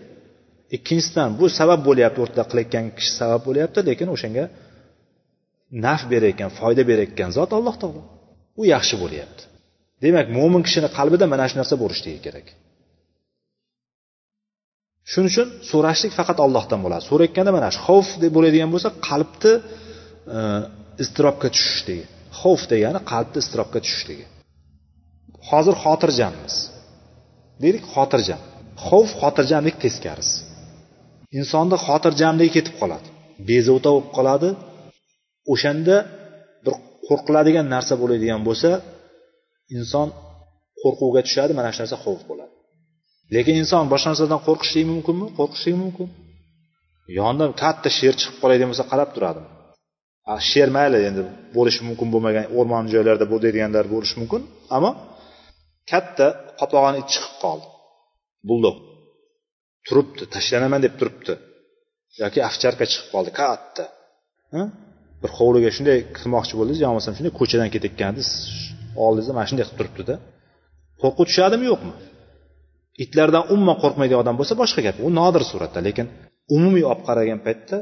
Ikkinchisidan 0.76 1.30
bu 1.40 1.46
sabab 1.60 1.82
bo'lyapti 1.88 2.20
o'rtada 2.24 2.44
qilayotgan 2.52 2.86
kishi 2.98 3.12
sabab 3.22 3.42
bo'lyapti 3.48 3.80
lekin 3.90 4.08
o'shanga 4.16 4.46
naf 5.86 6.02
berayotgan 6.12 6.52
foyda 6.60 6.84
berayotgan 6.90 7.30
zot 7.38 7.52
alloh 7.58 7.76
taolo. 7.82 8.02
U 8.60 8.62
yaxshi 8.74 8.96
bo'lyapti. 9.04 9.44
Demak 10.04 10.28
mo'min 10.38 10.62
kishini 10.68 10.90
qalbida 10.98 11.26
mana 11.34 11.46
shu 11.50 11.56
narsa 11.60 11.76
bo'lishligi 11.84 12.20
kerak. 12.26 12.48
Shuning 15.12 15.30
uchun 15.34 15.48
so'rashlik 15.72 16.14
faqat 16.20 16.38
ollohdan 16.46 16.80
bo'ladi. 16.86 17.04
So'rayotganda 17.10 17.52
mana 17.58 17.68
shu 17.76 17.82
xavf 17.88 18.10
deb 18.24 18.32
bo'ladigan 18.38 18.70
bo'lsa 18.74 18.90
qalbni 19.08 19.54
e, 20.38 20.40
iztirobga 21.04 21.48
tushishligi. 21.56 22.06
Xavf 22.40 22.62
degani 22.72 23.00
qalbni 23.12 23.40
iztirobga 23.44 23.80
tushishligi. 23.86 24.26
Hozir 25.50 25.76
xotirjammiz. 25.84 26.56
Deylik 27.64 27.86
xotirjam. 27.94 28.42
Xavf 28.86 29.10
xotirjamlik 29.22 29.76
teskarisi 29.84 30.38
insonni 31.40 31.78
xotirjamligi 31.86 32.52
ketib 32.58 32.76
qoladi. 32.82 33.08
Bezovta 33.50 33.90
bo'lib 33.94 34.10
qoladi. 34.18 34.50
O'shanda 35.54 35.96
bir 36.66 36.74
qo'rqiladigan 37.08 37.66
narsa 37.76 37.94
bo'ladigan 38.02 38.42
bo'lsa 38.48 38.70
inson 39.78 40.08
qo'rquvga 40.82 41.22
tushadi 41.28 41.52
mana 41.60 41.70
shu 41.74 41.80
narsa 41.84 41.98
xavf 42.06 42.22
bo'ladi. 42.32 42.55
Lekin 43.34 43.56
inson 43.62 43.84
boshqa 43.94 44.08
narsadan 44.12 44.42
qo'rqishligi 44.48 44.88
mumkinmi? 44.94 45.28
Qo'rqishligi 45.40 45.78
mumkin. 45.84 46.08
Yonidan 47.20 47.52
katta 47.64 47.90
sher 47.98 48.14
chiqib 48.20 48.38
qoladigan 48.42 48.70
bo'lsa 48.72 48.86
qarab 48.92 49.10
turadi 49.16 49.42
sher 50.52 50.70
mayli 50.78 50.98
endi 51.10 51.22
bo'lishi 51.56 51.82
mumkin 51.88 52.08
bo'lmagan 52.14 52.46
o'rmon 52.58 52.86
joylarda 52.94 53.26
bo'ladiganlar 53.34 53.86
bo'lishi 53.94 54.16
mumkin 54.22 54.42
ammo 54.76 54.92
katta 55.92 56.28
qopag'on 56.60 56.96
it 57.02 57.08
chiqib 57.14 57.36
qoldi. 57.44 57.68
Buldog 58.50 58.76
turibdi 59.88 60.24
tashlanaman 60.36 60.82
deb 60.86 60.94
turibdi. 61.00 61.34
Yoki 62.22 62.40
ovcharka 62.50 62.86
chiqib 62.92 63.08
qoldi 63.14 63.32
katta. 63.42 63.84
Bir 65.22 65.32
hovliga 65.38 65.70
shunday 65.76 66.00
kirmoqchi 66.18 66.54
bo'ldingiz 66.60 66.80
yo 66.84 66.88
bo'lmasam 66.92 67.14
shunday 67.18 67.34
ko'chadan 67.40 67.70
ketayotgandingiz 67.74 68.32
oldingizda 69.06 69.34
mana 69.38 69.48
shunday 69.50 69.66
qilib 69.66 69.80
turibdida. 69.80 70.16
Qo'rquv 71.02 71.24
tushadimi 71.30 71.66
yo'qmi? 71.72 71.94
Itlardan 73.04 73.44
umuman 73.54 73.78
qo'rqmaydigan 73.84 74.20
odam 74.24 74.36
bo'lsa 74.40 74.54
boshqa 74.62 74.82
gap. 74.88 74.96
U 75.06 75.08
nodir 75.20 75.44
suratda 75.52 75.80
lekin 75.88 76.08
umumiy 76.56 76.86
olib 76.92 77.02
qaragan 77.08 77.40
paytda 77.48 77.78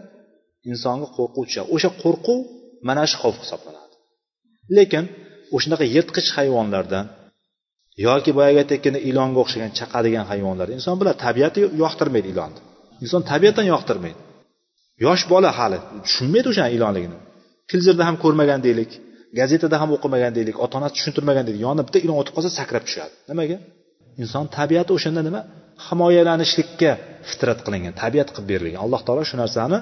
insonga 0.71 1.08
qo'rquv 1.17 1.43
tushadi. 1.47 1.67
O'sha 1.76 1.89
qo'rquv 2.04 2.39
mana 2.88 3.04
shu 3.12 3.17
xavf 3.23 3.38
hisoblanadi. 3.43 3.95
Lekin 4.78 5.04
o'shanaqa 5.56 5.86
yirtqich 5.95 6.30
hayvonlardan 6.38 7.06
yoki 8.08 8.32
boyagi 8.38 8.58
aytayotganda 8.63 8.99
ilonga 9.10 9.39
o'xshagan 9.43 9.71
chaqadigan 9.80 10.26
hayvonlar 10.32 10.67
inson 10.78 10.95
biladi 10.99 11.17
tabiati 11.26 11.60
yoqtirmaydi 11.84 12.28
ilonni. 12.34 12.60
Inson 13.04 13.21
tabiatan 13.32 13.65
yoqtirmaydi. 13.73 14.19
Yosh 15.06 15.23
bola 15.34 15.49
hali 15.60 15.78
tushunmaydi 16.06 16.47
o'shani 16.52 16.71
ilonligini. 16.78 17.17
Televizorda 17.69 18.04
ham 18.10 18.15
ko'rmagan 18.23 18.60
deylik 18.67 18.91
gazetada 19.39 19.76
ham 19.82 19.89
o'qimagan 19.95 20.32
deylik 20.38 20.56
ota 20.63 20.73
onasi 20.80 20.93
tushuntirmagan 20.97 21.43
deylik 21.47 21.62
yonidan 21.65 21.86
bitta 21.88 21.99
ilon 22.06 22.17
o'tib 22.21 22.34
qolsa 22.38 22.49
sakrab 22.60 22.84
tushadi. 22.88 23.13
Nimaga? 23.32 23.58
Inson 24.21 24.45
tabiati 24.58 24.91
o'shanda 24.97 25.21
nima? 25.28 25.41
Himoyalanishlikka 25.88 26.91
fitrat 27.30 27.60
qilingan 27.65 27.93
tabiat 28.02 28.30
qilib 28.36 28.47
berilgan. 28.52 28.80
Alloh 28.86 29.02
taolo 29.08 29.23
shu 29.30 29.36
narsani 29.43 29.78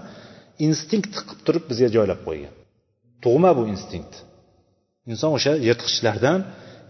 instinkt 0.68 1.14
qilib 1.18 1.40
turib 1.48 1.64
bizga 1.70 1.90
joylab 1.96 2.22
qo'ygan. 2.28 2.54
Tug'ma 3.24 3.52
bu 3.58 3.64
instinkt. 3.74 4.14
Inson 5.12 5.32
o'sha 5.38 5.54
yirtqichlardan 5.68 6.40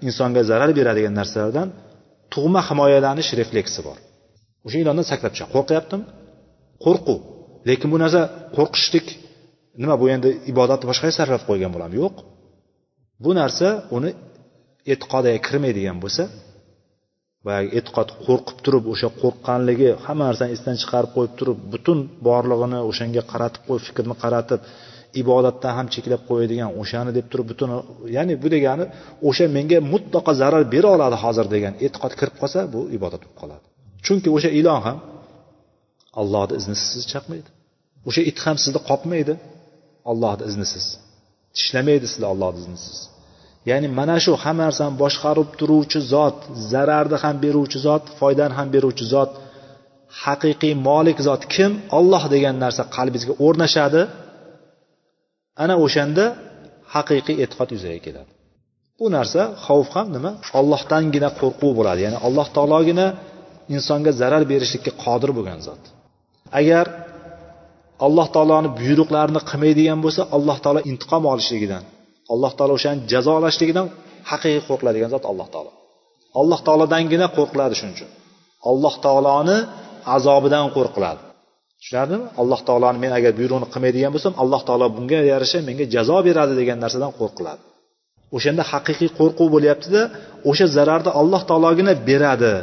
insonga 0.07 0.41
zarar 0.51 0.71
beradigan 0.79 1.13
narsalardan 1.19 1.67
tug'ma 2.33 2.61
himoyalanish 2.69 3.29
refleksi 3.39 3.79
bor. 3.87 3.97
O'sha 4.65 4.77
ilondan 4.83 5.05
sakrab 5.11 5.31
tushadi 5.33 5.51
qo'rqyaptimi? 5.55 6.03
Qo'rquv. 6.85 7.19
Lekin 7.69 7.87
bu 7.93 7.97
narsa 8.03 8.21
qo'rqishlik 8.57 9.07
nima 9.81 9.95
bu 10.01 10.05
endi 10.15 10.29
ibodatni 10.51 10.85
boshqaga 10.91 11.13
sarflab 11.19 11.43
qo'ygan 11.49 11.71
bo'lami 11.75 11.95
yo'q. 12.03 12.15
Bu 13.23 13.31
narsa 13.39 13.67
uni 13.97 14.11
e'tiqodiga 14.93 15.39
kirmaydigan 15.47 15.97
bo'lsa 16.03 16.23
boyagi 17.45 17.69
e'tiqod 17.79 18.09
qo'rqib 18.25 18.57
turib 18.65 18.85
o'sha 18.93 19.09
qo'rqqanligi 19.21 19.89
hamma 20.05 20.23
narsani 20.29 20.51
esdan 20.55 20.75
chiqarib 20.81 21.11
qo'yib 21.15 21.33
turib 21.39 21.57
butun 21.73 21.99
borlig'ini 22.27 22.79
o'shanga 22.89 23.23
qaratib 23.31 23.61
qo'yib 23.67 23.83
fikrni 23.87 24.15
qaratib 24.23 24.61
ibodatdan 25.21 25.73
ham 25.77 25.87
cheklab 25.93 26.21
qo'yadigan 26.29 26.69
o'shani 26.81 27.11
deb 27.17 27.25
turib 27.31 27.47
butun 27.51 27.69
ya'ni 28.17 28.33
bu 28.43 28.47
degani 28.55 28.85
o'sha 29.29 29.45
menga 29.57 29.79
mutlaqo 29.93 30.31
zarar 30.41 30.63
bera 30.73 30.89
oladi 30.95 31.17
hozir 31.23 31.45
degan 31.55 31.73
e'tiqod 31.85 32.13
kirib 32.19 32.35
qolsa 32.41 32.59
bu 32.73 32.79
ibodat 32.97 33.21
bo'lib 33.23 33.37
qoladi. 33.41 33.65
Chunki 34.05 34.29
o'sha 34.35 34.49
ilon 34.59 34.79
ham 34.87 34.97
allohni 36.21 36.53
iznisiz 36.59 36.87
sizni 36.93 37.07
chaqmaydi. 37.13 37.49
O'sha 38.09 38.21
it 38.29 38.37
ham 38.45 38.57
sizni 38.63 38.81
qopmaydi. 38.89 39.33
Ollohni 40.11 40.43
iznisiz 40.51 40.85
tishlamaydi 41.55 42.05
sizni 42.11 42.27
ollohni 42.33 42.59
iznisiz 42.63 42.97
ya'ni 43.69 43.87
mana 43.99 44.17
shu 44.23 44.31
hamma 44.43 44.63
narsani 44.67 44.93
boshqarib 45.03 45.49
turuvchi 45.59 45.99
zot 46.13 46.37
zararni 46.71 47.17
ham 47.23 47.35
beruvchi 47.43 47.79
zot 47.87 48.03
foydani 48.19 48.53
ham 48.59 48.67
beruvchi 48.75 49.05
zot 49.13 49.31
haqiqiy 50.23 50.73
molik 50.87 51.17
zot 51.27 51.41
kim? 51.53 51.71
Olloh 51.97 52.23
degan 52.33 52.55
narsa 52.63 52.83
qalbingizga 52.95 53.33
o'rnashadi. 53.45 54.01
Ana 55.63 55.75
o'shanda 55.85 56.25
haqiqiy 56.95 57.35
e'tiqod 57.43 57.69
yuzaga 57.75 57.99
keladi. 58.05 58.31
Bu 58.99 59.05
narsa 59.17 59.41
xavf 59.65 59.89
ham 59.95 60.07
nima? 60.15 60.31
Ollohdangina 60.59 61.29
qo'rquv 61.39 61.71
bo'ladi. 61.79 61.99
Ya'ni 62.05 62.17
alloh 62.27 62.47
taologina 62.55 63.07
insonga 63.75 64.11
zarar 64.21 64.43
berishlikka 64.51 64.91
qodir 65.03 65.31
bo'lgan 65.37 65.59
zot. 65.67 65.83
Agar 66.59 66.85
alloh 68.05 68.27
taoloni 68.35 68.69
buyruqlarini 68.79 69.41
qilmaydigan 69.49 69.99
bo'lsa 70.05 70.21
alloh 70.35 70.57
taolo 70.63 70.81
intiqom 70.91 71.23
olishligidan 71.33 71.83
alloh 72.33 72.51
taolo 72.57 72.73
o'shani 72.79 72.99
jazolashligidan 73.11 73.87
haqiqiy 74.31 74.61
qo'rqiladigan 74.69 75.09
zot 75.15 75.23
alloh 75.31 75.47
taolo. 75.53 75.71
Alloh 76.41 76.59
taolodangina 76.67 77.27
qo'rqiladi 77.37 77.73
shuning 77.79 77.95
uchun. 77.97 78.09
Alloh 78.69 78.93
taoloni 79.05 79.57
azobidan 80.15 80.65
qo'rqiladi. 80.77 81.21
Tushunarlimi? 81.81 82.25
Alloh 82.41 82.59
taoloni 82.67 82.97
men 83.03 83.11
agar 83.17 83.31
buyrug'ini 83.39 83.67
qilmaydigan 83.73 84.11
bo'lsam 84.15 84.33
alloh 84.43 84.61
taolo 84.67 84.85
bunga 84.97 85.19
yarasha 85.31 85.59
menga 85.69 85.85
jazo 85.95 86.17
beradi 86.27 86.53
degan 86.61 86.77
narsadan 86.83 87.11
qo'rqiladi. 87.19 87.61
O'shanda 88.35 88.63
haqiqiy 88.71 89.09
qo'rquv 89.19 89.47
bo'lyaptida 89.55 90.01
o'sha 90.49 90.65
zararni 90.77 91.11
alloh 91.21 91.41
taologina 91.49 91.93
beradi. 92.09 92.53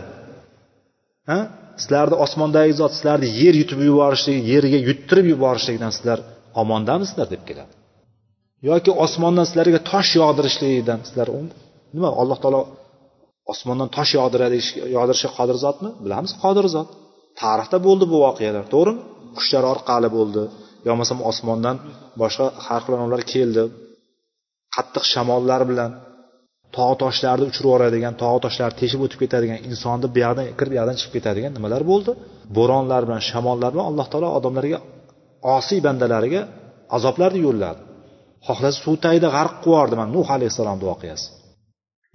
Ha? 1.30 1.38
Sizlarni 1.82 2.16
osmondagi 2.24 2.72
zot 2.80 2.92
sizlarni 2.96 3.28
yer 3.40 3.54
yutib 3.60 3.80
yuborishligi 3.88 4.40
yerga 4.52 4.78
yuttirib 4.88 5.26
yuborishligidan 5.32 5.92
sizlar 5.96 6.18
omondamisizlar 6.62 7.26
deb 7.34 7.42
keladi. 7.48 7.72
Yoki 8.68 8.90
osmondan 9.04 9.46
sizlarga 9.48 9.80
tosh 9.90 10.10
yog'dirishligidan 10.20 11.00
sizlar 11.08 11.28
nima 11.94 12.10
alloh 12.20 12.38
taolo 12.42 12.62
osmondan 13.52 13.88
tosh 13.96 14.12
yog'diradi 14.18 14.56
yog'dirishga 14.96 15.30
qodir 15.38 15.56
zotmi? 15.64 15.90
Bilamiz 16.04 16.32
qodir 16.42 16.66
zot. 16.74 16.88
Tarixda 17.40 17.78
bo'ldi 17.86 18.04
bu 18.12 18.16
voqealar 18.26 18.64
to'g'rimi? 18.74 19.00
Qushlar 19.36 19.64
orqali 19.72 20.08
bo'ldi. 20.16 20.42
Yo 20.86 20.90
bo'lmasam 20.92 21.18
osmondan 21.30 21.76
boshqa 22.22 22.46
har 22.66 22.80
xil 22.86 23.22
keldi. 23.34 23.64
Qattiq 24.74 25.04
shamollar 25.12 25.62
bilan 25.70 25.90
tog' 26.76 26.94
toshlarni 27.02 27.44
uchirib 27.50 27.66
yuboradigan 27.68 28.14
tog' 28.22 28.38
toshlarni 28.44 28.76
teshib 28.80 29.00
o'tib 29.04 29.18
ketadigan 29.22 29.58
insonni 29.68 30.06
bu 30.14 30.18
yoqdan 30.24 30.44
kirib 30.58 30.72
bu 30.72 30.76
yoqdan 30.80 30.96
chiqib 31.00 31.14
ketadigan 31.16 31.52
nimalar 31.56 31.82
bo'ldi? 31.90 32.12
Bo'ronlar 32.56 33.02
bilan 33.06 33.22
shamollar 33.30 33.70
bilan 33.74 33.86
alloh 33.90 34.06
taolo 34.12 34.28
odamlarga 34.38 34.78
osiy 35.56 35.80
bandalariga 35.86 36.42
azoblarni 36.96 37.40
yo'lladi. 37.46 37.80
Xohlasa 38.46 38.78
suv 38.84 38.94
tagida 39.04 39.28
g'arq 39.36 39.54
qilib 39.62 39.68
yubordi 39.74 39.94
mana 40.00 40.10
nuh 40.16 40.26
alayhissalomni 40.36 40.84
voqeasi. 40.92 41.26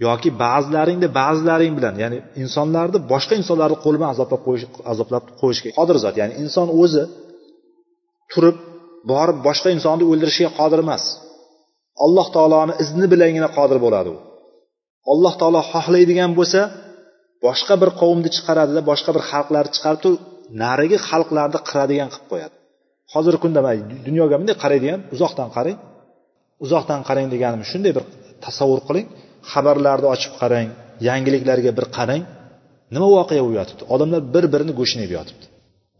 Yoki 0.05 0.29
ba'zilaringni 0.43 1.07
ba'zilaring 1.19 1.73
bilan 1.77 1.95
ya'ni 2.03 2.17
insonlarni 2.43 2.99
boshqa 3.13 3.33
insonlarni 3.41 3.77
qo'li 3.83 3.97
bilan 3.99 4.11
azoblab 4.15 4.41
qo'yish 4.47 4.65
azoblab 4.93 5.23
qo'yishga 5.41 5.69
qodir 5.77 5.97
zot. 6.03 6.15
Ya'ni 6.21 6.33
inson 6.43 6.67
o'zi 6.81 7.03
turib 8.31 8.57
borib 9.11 9.37
boshqa 9.47 9.69
insonni 9.75 10.03
o'ldirishga 10.11 10.49
qodir 10.59 10.79
emas. 10.85 11.03
Alloh 12.05 12.27
taoloni 12.35 12.73
izni 12.83 13.07
bilangina 13.13 13.49
qodir 13.57 13.77
bo'ladi 13.85 14.09
u. 14.15 14.17
Alloh 15.13 15.33
taolo 15.41 15.61
xohlaydigan 15.71 16.31
bo'lsa 16.39 16.61
boshqa 17.45 17.73
bir 17.81 17.89
qavmni 18.01 18.29
chiqaradida 18.35 18.81
boshqa 18.89 19.11
bir 19.15 19.23
xalqlarni 19.31 19.71
chiqarib 19.75 19.99
turib 20.03 20.21
narigi 20.63 20.97
xalqlarni 21.09 21.59
qiradigan 21.69 22.09
qilib 22.13 22.27
qo'yadi. 22.31 22.55
Hozirgi 23.13 23.39
kunda 23.43 23.59
dunyoga 24.07 24.35
bunday 24.39 24.55
qaraydigan 24.63 24.99
uzoqdan 25.15 25.49
qarang. 25.57 25.77
Uzoqdan 26.65 27.01
qarang 27.07 27.27
deganim 27.33 27.61
shunday 27.71 27.91
bir 27.97 28.03
tasavvur 28.45 28.81
qiling. 28.87 29.07
Xabarlarni 29.51 30.07
ochib 30.15 30.33
qarang 30.41 30.67
yangiliklarga 31.07 31.71
bir 31.77 31.85
qarang. 31.97 32.21
Nima 32.95 33.07
voqea 33.17 33.41
bo'lib 33.45 33.57
yotibdi? 33.61 33.83
Odamlar 33.93 34.21
bir 34.35 34.45
birini 34.53 34.73
go'shtini 34.79 35.01
yeb 35.05 35.13
yotibdi. 35.19 35.45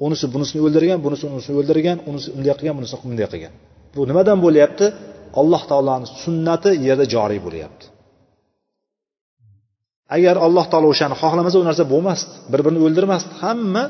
Unisi 0.06 0.26
bunisini 0.34 0.62
o'ldirgan 0.68 1.00
bunisi 1.06 1.24
unisini 1.34 1.56
o'ldirgan 1.62 1.98
unisi 2.10 2.28
unday 2.38 2.54
qilgan 2.60 2.76
bunisi 2.80 2.96
bunday 3.04 3.28
qilgan. 3.34 3.54
Bu 3.96 4.02
nimadan 4.10 4.38
bo'lyapti? 4.46 4.86
Alloh 5.42 5.62
taoloni 5.72 6.08
sunnati 6.24 6.70
yerda 6.88 7.06
joriy 7.16 7.40
bo'lyapti. 7.48 7.86
Agar 10.16 10.36
alloh 10.46 10.66
taolo 10.72 10.88
o'shani 10.94 11.16
xohlamasa 11.22 11.56
u 11.62 11.66
narsa 11.70 11.84
bo'lmasdi. 11.94 12.32
Bir 12.52 12.60
birini 12.66 12.82
o'ldirmasdi. 12.88 13.32
Hamma 13.44 13.84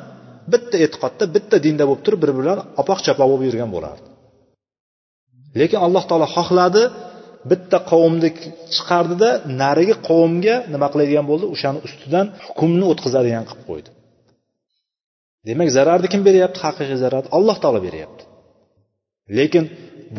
bitta 0.54 0.76
e'tiqodda 0.86 1.26
bitta 1.36 1.56
dinda 1.66 1.84
bo'lib 1.89 2.02
turib 2.06 2.20
bir 2.24 2.32
biri 2.36 2.43
bilan 2.43 2.58
opoq 2.82 3.00
chapoq 3.06 3.28
bo'lib 3.32 3.45
yurgan 3.50 3.70
bo'lardi. 3.76 4.08
Lekin 5.60 5.80
alloh 5.86 6.04
taolo 6.10 6.28
xohladi 6.36 6.84
bitta 7.49 7.78
qavmni 7.91 8.30
chiqardida 8.76 9.30
narigi 9.62 9.95
qavmga 10.10 10.56
nima 10.74 10.88
qiladigan 10.93 11.26
bo'ldi? 11.32 11.45
O'shani 11.54 11.80
ustidan 11.88 12.26
hukmni 12.47 12.86
o'tkazadigan 12.91 13.43
qilib 13.49 13.66
qo'ydi. 13.70 13.89
Demak 15.47 15.70
zararni 15.78 16.08
kim 16.14 16.22
beryapti? 16.28 16.58
Haqiqiy 16.66 16.97
zararni 17.04 17.30
alloh 17.38 17.58
taolo 17.64 17.80
beryapti. 17.88 18.24
Lekin 19.38 19.64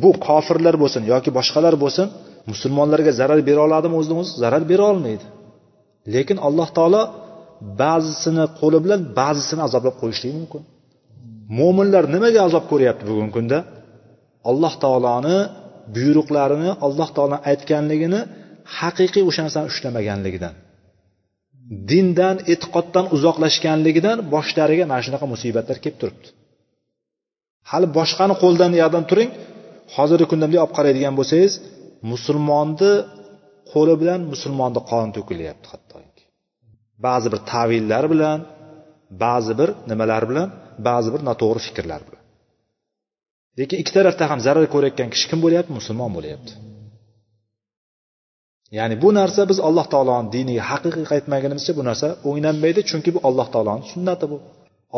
bu 0.03 0.11
kofirlar 0.26 0.74
bo'lsin 0.82 1.03
yoki 1.12 1.30
boshqalar 1.39 1.74
bo'lsin 1.85 2.07
musulmonlarga 2.51 3.12
zarar 3.20 3.41
bera 3.49 3.61
oladimi 3.66 3.95
o'zidan 4.01 4.18
o'zi 4.22 4.32
zarar 4.43 4.62
bera 4.70 4.85
olmaydi. 4.93 5.24
Lekin 6.14 6.39
alloh 6.49 6.68
taolo 6.78 7.03
ba'zisini 7.82 8.45
qo'li 8.61 8.78
bilan 8.85 9.01
ba'zisini 9.20 9.62
azoblab 9.68 9.95
qo'yishligi 10.03 10.37
mumkin. 10.43 10.62
Mo'minlar 11.59 12.05
nimaga 12.14 12.41
azob 12.49 12.64
ko'ryapti 12.72 13.05
bugungi 13.11 13.32
kunda? 13.39 13.59
Alloh 14.51 14.74
taoloni 14.84 15.36
buyruqlarini 15.97 16.70
alloh 16.86 17.09
taolo 17.16 17.36
aytganligini 17.51 18.20
haqiqiy 18.78 19.24
o'sha 19.28 19.40
narsani 19.47 19.66
ushlamaganligidan 19.72 20.55
dindan 21.90 22.36
e'tiqoddan 22.53 23.07
uzoqlashganligidan 23.16 24.18
boshlariga 24.34 24.84
mana 24.90 25.03
shunaqa 25.07 25.26
musibatlar 25.34 25.76
kelib 25.84 25.99
turibdi. 26.03 26.28
Hali 27.70 27.86
boshqani 27.99 28.34
qo'lidan 28.42 28.72
yoqdan 28.82 29.05
turing 29.11 29.30
hozirgi 29.97 30.26
kunda 30.30 30.45
bunday 30.47 30.61
olib 30.64 30.74
qaraydigan 30.78 31.14
bo'lsangiz 31.18 31.53
musulmonni 32.12 32.92
qo'li 33.72 33.95
bilan 34.01 34.20
musulmonni 34.32 34.80
qoni 34.90 35.11
to'kilyapti 35.16 35.66
hattoki. 35.72 36.22
Ba'zi 37.07 37.28
bir 37.32 37.40
tavillar 37.53 38.05
bilan 38.12 38.38
ba'zi 39.24 39.53
bir 39.61 39.68
nimalar 39.90 40.22
bilan 40.30 40.49
ba'zi 40.88 41.09
bir 41.14 41.20
noto'g'ri 41.28 41.61
fikrlar 41.66 42.01
bilan. 42.07 42.14
Lekin 43.59 43.76
ikki 43.82 43.92
tarafda 43.98 44.24
ham 44.30 44.40
zarar 44.46 44.66
ko'rayotgan 44.74 45.09
kishi 45.14 45.26
kim 45.30 45.38
bo'lyapti? 45.44 45.70
Musulmon 45.78 46.11
bo'lyapti. 46.16 46.52
Ya'ni 48.78 48.94
bu 49.02 49.09
narsa 49.18 49.42
biz 49.50 49.59
alloh 49.68 49.86
taoloni 49.94 50.28
diniga 50.34 50.62
haqiqiy 50.70 51.05
qaytmagunimizcha 51.12 51.72
bu 51.78 51.82
narsa 51.88 52.07
o'ynanmaydi 52.28 52.80
chunki 52.90 53.11
bu 53.16 53.20
alloh 53.28 53.48
taoloni 53.55 53.82
sunnati 53.92 54.26
bu. 54.32 54.36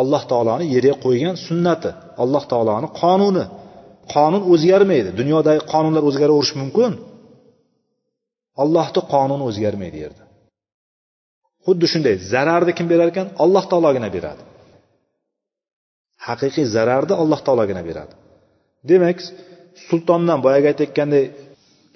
Alloh 0.00 0.22
taoloni 0.30 0.64
yerga 0.74 0.94
qo'ygan 1.04 1.36
sunnati 1.46 1.90
alloh 2.22 2.44
taoloni 2.52 2.88
qonuni. 3.02 3.44
Qonun 4.14 4.42
o'zgarmaydi. 4.52 5.10
Dunyodagi 5.20 5.60
qonunlar 5.72 6.02
o'zgaraverishi 6.08 6.54
mumkin. 6.62 6.92
Allohni 8.62 9.00
qonuni 9.14 9.44
o'zgarmaydi 9.48 9.98
yerda. 10.04 10.22
Xuddi 11.66 11.86
shunday 11.92 12.16
zararni 12.32 12.72
kim 12.78 12.86
berar 12.92 13.08
ekan? 13.12 13.26
Alloh 13.44 13.64
taologina 13.72 14.08
beradi. 14.16 14.42
Haqiqiy 16.26 16.66
zararni 16.76 17.14
alloh 17.22 17.40
taologina 17.46 17.82
beradi. 17.88 18.12
Demak 18.90 19.18
sultondan 19.88 20.38
boyagi 20.44 20.66
aytayotgandek 20.72 21.24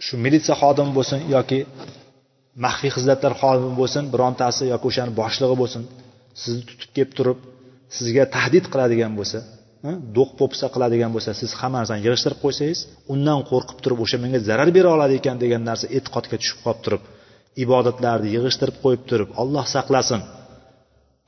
shu 0.07 0.15
militsiya 0.25 0.55
xodimi 0.63 0.93
bo'lsin 0.99 1.21
yoki 1.37 1.59
maxfiy 2.65 2.91
xizmatlar 2.97 3.33
xodimi 3.43 3.75
bo'lsin 3.81 4.05
birontasi 4.15 4.63
yoki 4.73 4.87
o'shani 4.91 5.13
boshlig'i 5.21 5.57
bo'lsin 5.63 5.83
sizni 6.43 6.63
tutib 6.71 6.91
kelib 6.97 7.13
turib 7.19 7.39
sizga 7.97 8.25
tahdid 8.37 8.65
qiladigan 8.73 9.13
bo'lsa 9.19 9.39
do'q 10.17 10.31
po'pisa 10.39 10.67
qiladigan 10.75 11.11
bo'lsa 11.15 11.31
siz 11.41 11.51
hamma 11.61 11.77
narsani 11.81 12.01
yig'ishtirib 12.07 12.41
qo'ysangiz 12.45 12.81
undan 13.13 13.41
qo'rqib 13.51 13.79
turib 13.85 13.99
o'sha 14.05 14.17
menga 14.25 14.41
zarar 14.49 14.69
bera 14.77 14.89
oladi 14.97 15.15
ekan 15.21 15.37
degan 15.43 15.63
narsa 15.71 15.87
e'tiqodga 15.97 16.37
tushib 16.43 16.59
qolib 16.65 16.81
turib 16.87 17.03
ibodatlarni 17.65 18.29
yig'ishtirib 18.37 18.77
qo'yib 18.85 19.03
turib 19.11 19.29
olloh 19.43 19.65
saqlasin 19.75 20.21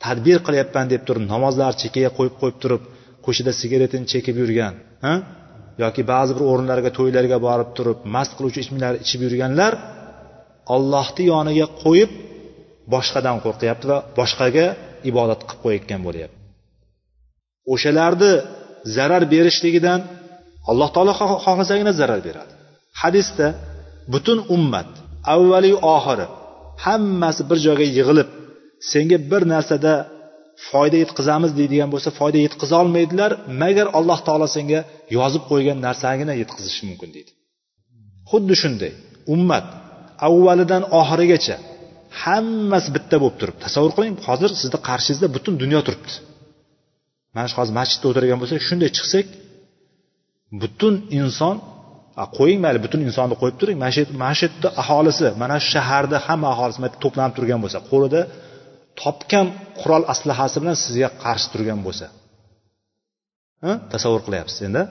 tadbir 0.05 0.39
qilyapman 0.47 0.87
deb 0.93 1.03
turib 1.09 1.25
namozlarni 1.35 1.79
chekkaga 1.83 2.11
qo'yib 2.19 2.35
qo'yib 2.41 2.59
turib 2.63 2.83
ko'chada 3.27 3.53
sigaretini 3.61 4.07
chekib 4.13 4.37
yurgan 4.43 4.75
yoki 5.83 6.03
ba'zi 6.13 6.33
bir 6.37 6.45
o'rinlarga 6.51 6.91
to'ylarga 6.99 7.39
borib 7.47 7.71
turib 7.77 7.99
mast 8.15 8.33
qiluvchi 8.37 8.59
ichimliklar 8.65 8.95
ichib 9.05 9.21
yurganlar 9.27 9.73
ollohni 10.75 11.23
yoniga 11.33 11.67
qo'yib 11.83 12.11
boshqadan 12.95 13.37
qo'rqyapti 13.45 13.85
va 13.93 13.99
boshqaga 14.19 14.67
ibodat 15.11 15.41
qilib 15.49 15.61
qo'yayotgan 15.65 16.01
bo'lyapti. 16.07 16.39
O'shalarni 17.73 18.33
zarar 18.97 19.23
berishligidan 19.35 20.01
alloh 20.71 20.89
taolo 20.95 21.13
xohlasagina 21.47 21.93
zarar 22.01 22.21
beradi. 22.29 22.53
Hadisda 23.03 23.47
butun 24.13 24.39
ummat 24.57 24.91
avvaliyu 25.35 25.79
oxiri 25.97 26.27
hammasi 26.85 27.43
bir 27.51 27.59
joyga 27.67 27.87
yig'ilib 27.99 28.29
senga 28.93 29.19
bir 29.31 29.43
narsada 29.55 29.93
foyda 30.71 30.97
yetkazamiz 31.03 31.51
deydigan 31.59 31.89
bo'lsa 31.95 32.11
foyda 32.19 32.39
yetkaza 32.47 32.75
olmaydilar 32.83 33.31
magar 33.63 33.87
alloh 33.99 34.19
taolo 34.27 34.47
senga 34.57 34.81
yozib 35.17 35.43
qo'ygan 35.51 35.79
narsagina 35.87 36.35
yetkazishi 36.43 36.83
mumkin 36.91 37.11
deydi. 37.17 37.33
Xuddi 38.31 38.55
shunday 38.63 38.93
ummat 39.35 39.67
avvalidan 40.29 40.83
oxirigacha 41.01 41.57
hammasi 42.23 42.89
bitta 42.97 43.17
bo'lib 43.23 43.37
turibdi. 43.41 43.61
Tasavvur 43.67 43.93
qiling 43.97 44.15
hozir 44.27 44.51
sizni 44.61 44.79
qarshingizda 44.89 45.27
butun 45.37 45.55
dunyo 45.63 45.81
turibdi. 45.87 46.13
Mana 47.35 47.47
shu 47.51 47.57
hozir 47.61 47.75
masjidda 47.81 48.07
o'tirgan 48.11 48.39
bo'lsak 48.43 48.61
shunday 48.69 48.91
chiqsak 48.97 49.27
butun 50.63 50.95
inson 51.21 51.57
qo'ying 52.39 52.61
mayli 52.65 52.79
butun 52.85 53.01
insonni 53.09 53.35
qo'yib 53.43 53.57
turing 53.61 53.77
mana 53.83 53.93
shu 53.97 54.03
mana 54.23 54.35
shu 54.39 54.45
yerda 54.47 54.69
aholisi 54.83 55.27
mana 55.43 55.57
shu 55.63 55.69
shaharda 55.75 56.17
hamma 56.27 56.49
aholisi 56.55 56.79
to'planib 57.05 57.35
turgan 57.39 57.61
bo'lsa 57.65 57.79
qo'lida 57.91 58.21
topgan 59.01 59.47
qurol 59.81 60.03
aslahasi 60.13 60.57
bilan 60.63 60.77
sizga 60.85 61.09
qarshi 61.25 61.47
turgan 61.53 61.81
bo'lsa. 61.87 62.07
Tasavvur 63.93 64.23
qilyapsiz 64.27 64.61
endi? 64.69 64.83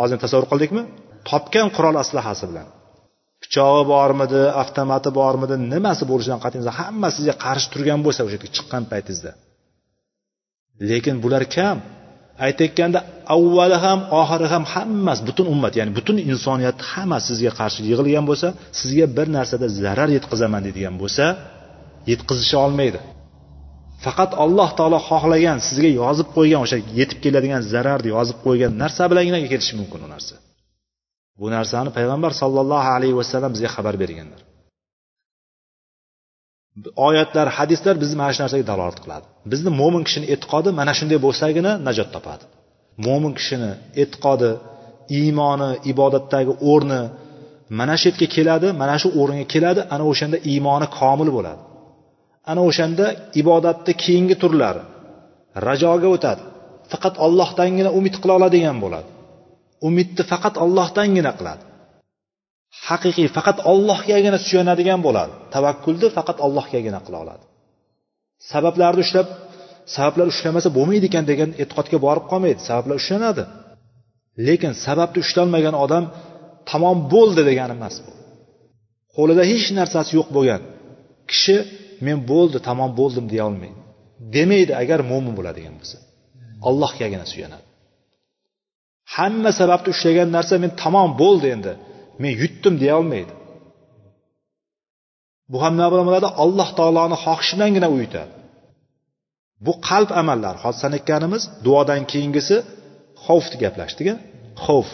Hozir 0.00 0.18
tasavvur 0.24 0.46
qildikmi? 0.52 0.82
Topgan 1.30 1.68
qurol 1.76 1.96
aslahasi 2.04 2.44
bilan. 2.50 2.68
Pichog'i 3.42 3.84
bormidi 3.94 4.42
avtomati 4.62 5.10
bormidi 5.20 5.54
nimasi 5.72 6.04
bo'lishidan 6.10 6.40
qat'iy 6.44 6.60
nazar 6.62 6.76
hamma 6.82 7.08
sizga 7.16 7.34
qarshi 7.44 7.66
turgan 7.72 8.00
bo'lsa 8.06 8.20
o'sha 8.26 8.34
yerga 8.36 8.48
chiqqan 8.56 8.82
paytingizda. 8.92 9.32
Lekin 10.90 11.16
bular 11.24 11.44
kam. 11.56 11.78
Aytayotganda 12.46 13.00
avvali 13.36 13.76
ham 13.84 14.00
oxiri 14.20 14.46
ham 14.52 14.64
hammasi 14.74 15.22
butun 15.28 15.46
ummat 15.54 15.72
ya'ni 15.78 15.92
butun 15.98 16.16
insoniyat 16.32 16.78
hammasi 16.92 17.24
sizga 17.30 17.52
qarshi 17.60 17.80
yig'ilgan 17.90 18.24
bo'lsa 18.30 18.48
sizga 18.80 19.06
bir 19.16 19.26
narsada 19.36 19.66
zarar 19.82 20.08
yetkazaman 20.16 20.60
deydigan 20.66 20.94
bo'lsa 21.02 21.24
yetkazisha 22.10 22.56
olmaydi. 22.66 22.98
Faqat 24.04 24.30
alloh 24.44 24.70
taolo 24.78 24.98
xohlagan 25.08 25.58
sizga 25.68 25.90
yozib 26.02 26.28
qo'ygan 26.36 26.60
o'sha 26.64 26.78
yetib 26.98 27.18
keladigan 27.24 27.62
zararni 27.72 28.08
yozib 28.16 28.38
qo'ygan 28.46 28.72
narsa 28.82 29.02
bilangina 29.10 29.38
kelishi 29.52 29.74
mumkin 29.80 30.00
u 30.06 30.08
narsa. 30.14 30.34
Bu 31.40 31.46
narsani 31.56 31.90
payg'ambar 31.98 32.32
sollallohu 32.42 32.88
alayhi 32.96 33.16
vasallam 33.20 33.50
bizga 33.54 33.70
xabar 33.76 33.94
berganlar. 34.02 34.40
Oyatlar 37.08 37.46
hadislar 37.58 37.94
bizni 38.02 38.16
mana 38.22 38.32
shu 38.34 38.40
narsaga 38.44 38.64
dalolat 38.72 38.98
qiladi. 39.04 39.26
Bizni 39.52 39.70
mo'min 39.80 40.02
kishini 40.06 40.26
e'tiqodi 40.34 40.68
mana 40.80 40.92
shunday 40.98 41.18
bo'lsagina 41.26 41.72
najot 41.86 42.08
topadi. 42.16 42.44
Mo'min 43.06 43.32
kishini 43.38 43.70
e'tiqodi 44.02 44.50
iymoni 45.20 45.70
ibodatdagi 45.92 46.52
o'rni 46.70 47.00
mana 47.78 47.94
shu 48.00 48.06
yerga 48.10 48.26
keladi 48.36 48.68
mana 48.82 48.96
shu 49.02 49.08
o'ringa 49.20 49.46
keladi 49.54 49.80
ana 49.94 50.04
o'shanda 50.10 50.38
iymoni 50.52 50.86
komil 50.98 51.28
bo'ladi. 51.36 51.62
Ana 52.50 52.60
o'shanda 52.68 53.06
ibodatni 53.40 53.92
keyingi 54.02 54.36
turlari 54.42 54.82
rajoga 55.66 56.08
o'tadi. 56.16 56.42
Faqat 56.92 57.14
ollohdangina 57.26 57.90
umid 57.98 58.14
qila 58.22 58.32
oladigan 58.38 58.76
bo'ladi. 58.84 59.08
Umidni 59.88 60.22
faqat 60.32 60.54
ollohdangina 60.64 61.32
qiladi. 61.38 61.62
Haqiqiy 62.88 63.28
faqat 63.36 63.58
ollohgagina 63.72 64.38
suyanadigan 64.48 65.00
bo'ladi. 65.06 65.32
Tavakkulni 65.54 66.08
faqat 66.16 66.38
ollohgagina 66.46 67.00
qila 67.06 67.18
oladi. 67.24 67.44
Sabablarni 68.52 69.00
ushlab 69.06 69.28
sabablar 69.94 70.26
ushlamasa 70.32 70.68
bo'lmaydi 70.76 71.06
ekan 71.10 71.24
degan 71.30 71.50
e'tiqodga 71.62 71.98
borib 72.06 72.24
qolmaydi. 72.32 72.60
Sabablar 72.68 72.96
ushlanadi. 73.02 73.44
Lekin 74.46 74.72
sababni 74.86 75.18
ushlolmagan 75.24 75.74
odam 75.84 76.04
tamom 76.70 76.98
bo'ldi 77.14 77.42
degani 77.50 77.74
emas 77.78 77.96
bu. 78.04 78.12
Qo'lida 79.16 79.42
hech 79.52 79.66
narsasi 79.78 80.10
yo'q 80.18 80.28
bo'lgan 80.36 80.62
kishi 81.30 81.56
men 82.06 82.18
bo'ldi 82.30 82.58
tamom 82.68 82.90
bo'ldim 83.00 83.26
deya 83.32 83.44
olmaydi. 83.50 83.80
Demaydi 84.36 84.72
agar 84.82 85.00
mo'min 85.10 85.34
bo'ladigan 85.38 85.74
bo'lsa. 85.80 85.96
Allohgagina 86.68 87.26
suyanadi. 87.32 87.64
Hamma 89.16 89.50
sababni 89.60 89.88
ushlagan 89.94 90.28
narsa 90.36 90.54
men 90.64 90.72
tamom 90.82 91.10
bo'ldi 91.22 91.46
endi. 91.54 91.72
Men 92.22 92.32
yutdim 92.42 92.74
deya 92.82 92.94
olmaydi. 93.00 93.32
Bu 95.50 95.56
ham 95.62 95.72
nima 95.78 95.88
bilan 95.92 96.04
bo'ladi? 96.08 96.28
Alloh 96.44 96.68
taoloni 96.78 97.16
xohishi 97.24 97.52
bilangina 97.56 97.88
u 97.94 97.96
yutadi. 98.04 98.32
Bu 99.66 99.72
qalb 99.88 100.10
amallari 100.20 100.58
hozir 100.64 100.80
sanayotganimiz 100.84 101.42
duodan 101.66 102.02
keyingisi 102.12 102.56
xavfni 103.24 103.56
gaplashdik 103.64 104.06
xavf 104.64 104.90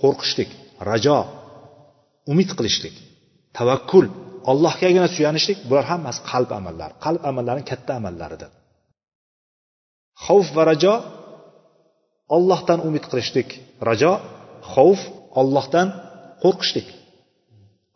qo'rqishlik 0.00 0.50
rajo 0.88 1.18
umid 2.32 2.50
qilishlik 2.58 2.94
tavakkul. 3.56 4.06
Allohgagina 4.50 5.08
suyanishlik 5.16 5.58
bular 5.68 5.84
hammasi 5.92 6.20
qalb 6.30 6.50
amallari. 6.58 6.94
Qalb 7.04 7.22
amallarining 7.30 7.66
katta 7.72 7.92
amallaridir. 8.00 8.50
Xavf 10.24 10.48
va 10.56 10.62
rajo 10.70 10.94
ollohdan 12.36 12.78
umid 12.88 13.04
qilishlik. 13.10 13.48
Rajo 13.88 14.12
xavf 14.72 15.00
ollohdan 15.40 15.88
qo'rqishlik. 16.42 16.88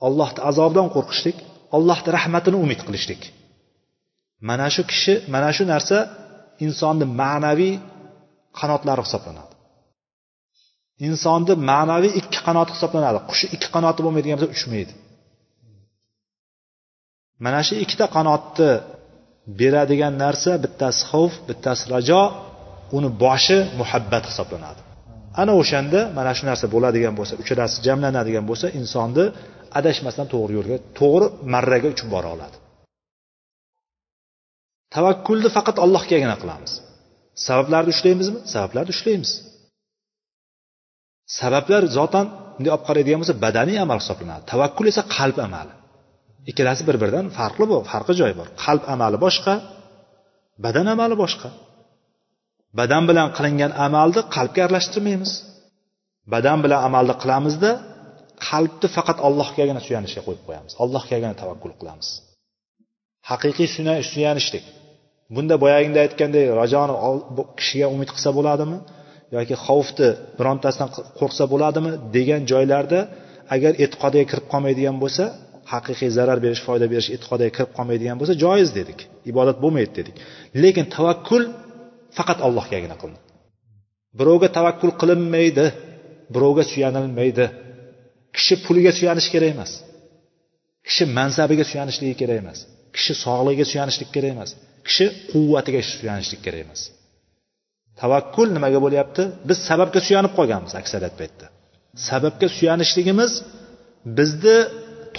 Ollohni 0.06 0.40
azobidan 0.50 0.88
qo'rqishlik. 0.96 1.36
Ollohni 1.76 2.10
rahmatini 2.18 2.56
umid 2.64 2.80
qilishlik. 2.86 3.22
Mana 4.48 4.66
shu 4.74 4.82
kishi 4.90 5.14
mana 5.34 5.50
shu 5.56 5.64
narsa 5.72 5.98
insonni 6.64 7.06
ma'naviy 7.20 7.74
qanotlari 8.58 9.02
hisoblanadi. 9.06 9.52
Insonni 11.08 11.54
ma'naviy 11.70 12.12
ikki 12.20 12.38
qanoti 12.46 12.70
hisoblanadi. 12.76 13.18
Qush 13.30 13.44
ikki 13.54 13.68
qanoti 13.74 14.00
bo'lmaydigan 14.04 14.38
bo'lsa 14.40 14.54
uchmaydi. 14.58 14.92
Mana 17.44 17.60
shu 17.66 17.74
ikkita 17.84 18.06
qanotni 18.16 18.70
beradigan 19.60 20.14
narsa 20.24 20.52
bittasi 20.64 21.00
xavf 21.10 21.34
bittasi 21.48 21.84
rajo 21.94 22.22
uni 22.96 23.08
boshi 23.24 23.58
muhabbat 23.80 24.24
hisoblanadi. 24.30 24.80
Ana 25.40 25.52
o'shanda 25.60 26.00
mana 26.18 26.32
shu 26.36 26.44
narsa 26.50 26.66
bo'ladigan 26.74 27.14
bo'lsa 27.18 27.34
uchalasi 27.42 27.76
jamlanadigan 27.86 28.44
bo'lsa 28.50 28.66
insonni 28.80 29.24
adashmasdan 29.78 30.26
to'g'ri 30.32 30.52
yo'lga 30.58 30.76
to'g'ri 30.98 31.26
marraga 31.52 31.88
uchib 31.94 32.08
bora 32.14 32.28
oladi. 32.36 32.56
Tavakkulni 34.94 35.48
faqat 35.56 35.76
allohgagina 35.84 36.36
qilamiz. 36.42 36.72
Sabablarni 37.46 37.90
ushlaymizmi? 37.96 38.38
Sabablarni 38.52 38.92
ushlaymiz. 38.96 39.30
Sabablar 41.38 41.82
zotan 41.98 42.26
bunday 42.54 42.70
olib 42.76 42.84
qaraydigan 42.88 43.18
bo'lsa 43.22 43.34
badaniy 43.44 43.78
amal 43.84 43.98
hisoblanadi. 44.02 44.42
Tavakkul 44.52 44.86
esa 44.92 45.02
qalb 45.16 45.38
amali. 45.46 45.72
Ikkalasi 46.50 46.82
bir 46.88 46.96
biridan 47.02 47.26
farqli 47.38 47.64
bu 47.72 47.76
farqi 47.90 48.12
joyi 48.20 48.34
bor. 48.40 48.48
Qalb 48.64 48.82
amali 48.94 49.18
boshqa 49.26 49.54
badan 50.64 50.86
amali 50.94 51.16
boshqa. 51.22 51.48
Badan 52.78 53.02
bilan 53.10 53.28
qilingan 53.36 53.72
amalni 53.86 54.20
qalbga 54.36 54.60
aralashtirmaymiz. 54.66 55.32
Badan 56.32 56.58
bilan 56.64 56.80
amalni 56.88 57.14
qilamizda 57.22 57.70
qalbni 58.48 58.88
faqat 58.96 59.18
allohgagina 59.26 59.80
suyanishga 59.86 60.22
qo'yib 60.26 60.42
qo'yamiz. 60.48 60.72
Allohgagina 60.82 61.34
tavakkul 61.42 61.72
qilamiz. 61.80 62.08
Haqiqiy 63.30 63.68
suyanishlik. 64.12 64.64
Bunda 65.34 65.54
boyagida 65.64 65.98
aytgandek 66.06 66.44
rajoni 66.60 66.94
kishiga 67.58 67.86
umid 67.94 68.10
qilsa 68.14 68.30
bo'ladimi? 68.38 68.78
Yoki 69.36 69.54
xavfni 69.66 70.08
birontasidan 70.38 70.88
qo'rqsa 71.18 71.44
bo'ladimi? 71.52 71.90
degan 72.16 72.42
joylarda 72.52 73.00
agar 73.54 73.72
e'tiqodiga 73.84 74.24
kirib 74.30 74.46
qolmaydigan 74.52 74.96
bo'lsa 75.02 75.24
haqiqiy 75.72 76.10
zarar 76.18 76.38
berish 76.44 76.62
foyda 76.66 76.86
berish 76.92 77.08
e'tiqodiga 77.14 77.50
kirib 77.56 77.70
qolmaydigan 77.76 78.16
bo'lsa 78.20 78.34
joiz 78.44 78.70
dedik. 78.78 78.98
Ibodat 79.30 79.56
bo'lmaydi 79.64 79.92
dedik. 79.98 80.16
Lekin 80.62 80.84
tavakkul 80.96 81.42
faqat 82.16 82.38
allohgagina 82.46 82.96
qilinadi 83.02 83.26
birovga 84.18 84.48
tavakkul 84.56 84.92
qilinmaydi 85.00 85.66
birovga 86.34 86.64
suyanilmaydi. 86.72 87.46
Kishi 88.36 88.54
puliga 88.64 88.92
suyanish 88.98 89.28
kerak 89.34 89.50
emas. 89.56 89.72
Kishi 90.86 91.04
mansabiga 91.18 91.64
suyanishligi 91.70 92.14
kerak 92.20 92.38
emas. 92.42 92.58
Kishi 92.96 93.12
sog'ligiga 93.24 93.66
suyanishlik 93.72 94.10
kerak 94.16 94.30
emas. 94.36 94.50
Kishi 94.86 95.06
quvvatiga 95.30 95.80
suyanishlik 96.00 96.40
kerak 96.46 96.60
emas. 96.66 96.80
Tavakkul 98.00 98.48
nimaga 98.56 98.78
bo'lyapti? 98.84 99.22
Biz 99.48 99.58
sababga 99.68 100.00
suyanib 100.06 100.32
qolganmiz 100.38 100.72
aksariyat 100.80 101.14
paytda. 101.20 101.46
Sababga 102.08 102.48
suyanishligimiz 102.58 103.32
bizni 104.18 104.58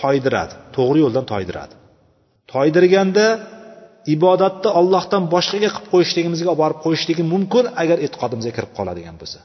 toydiradi. 0.02 0.54
To'g'ri 0.76 1.00
yo'ldan 1.06 1.26
toydiradi. 1.32 1.74
Toydirganda 2.54 3.28
ibodatni 4.16 4.70
ollohdan 4.80 5.24
boshqaga 5.34 5.70
qilib 5.76 5.88
qo'yishligimizga 5.94 6.50
olib 6.52 6.62
borib 6.64 6.80
qo'yishligi 6.86 7.24
mumkin 7.34 7.66
agar 7.82 7.98
e'tiqodimizga 8.06 8.52
kirib 8.58 8.72
qoladigan 8.78 9.16
bo'lsa. 9.22 9.40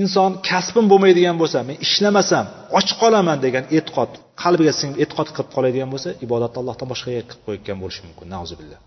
Inson 0.00 0.30
kasbim 0.48 0.86
bo'lmaydigan 0.92 1.36
bo'lsa 1.42 1.58
men 1.68 1.76
ishlamasam 1.86 2.46
och 2.78 2.88
qolaman 3.00 3.38
degan 3.46 3.64
e'tiqod 3.76 4.10
qalbiga 4.42 4.72
singib 4.80 4.98
e'tiqod 5.04 5.28
qilib 5.34 5.50
qoladigan 5.56 5.88
bo'lsa 5.94 6.10
ibodatni 6.26 6.58
allohdan 6.62 6.88
boshqaga 6.92 7.22
qilib 7.28 7.42
qo'yayotgan 7.46 7.78
bo'lishi 7.82 8.00
mumkin 8.08 8.26
nauzubillah. 8.36 8.80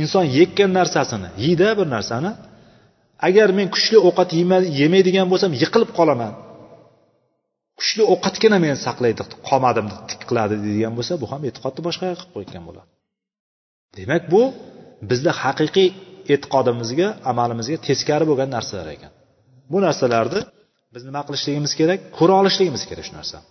Inson 0.00 0.24
yekkan 0.38 0.70
narsasini 0.78 1.28
yeydi 1.44 1.68
bir 1.78 1.86
narsani 1.96 2.30
agar 3.28 3.48
men 3.58 3.68
kuchli 3.74 3.98
ovqat 4.08 4.30
yemaydigan 4.80 5.26
bo'lsam 5.32 5.50
yiqilib 5.62 5.90
qolaman. 5.98 6.32
Kuchli 7.80 8.02
ovqatgina 8.12 8.56
meni 8.64 8.76
saqlaydi 8.86 9.22
qolmadim 9.48 9.86
tik 10.10 10.20
qiladi 10.28 10.54
deydigan 10.64 10.94
bo'lsa 10.98 11.12
bu 11.22 11.26
ham 11.32 11.40
e'tiqodni 11.48 11.80
boshqaga 11.88 12.14
qilib 12.18 12.32
qo'ygan 12.36 12.62
bo'ladi. 12.68 12.88
Demak 13.98 14.22
bu 14.32 14.42
bizni 15.10 15.32
haqiqiy 15.42 15.88
e'tiqodimizga 16.34 17.08
amalimizga 17.30 17.76
teskari 17.88 18.24
bo'lgan 18.30 18.48
narsalar 18.56 18.88
ekan. 18.96 19.12
Bu 19.72 19.78
narsalarni 19.86 20.40
biz 20.94 21.02
nima 21.08 21.20
qilishligimiz 21.26 21.72
kerak? 21.80 21.98
Ko'ra 22.18 22.34
olishligimiz 22.40 22.82
kerak 22.90 23.04
shu 23.08 23.14
narsani 23.20 23.46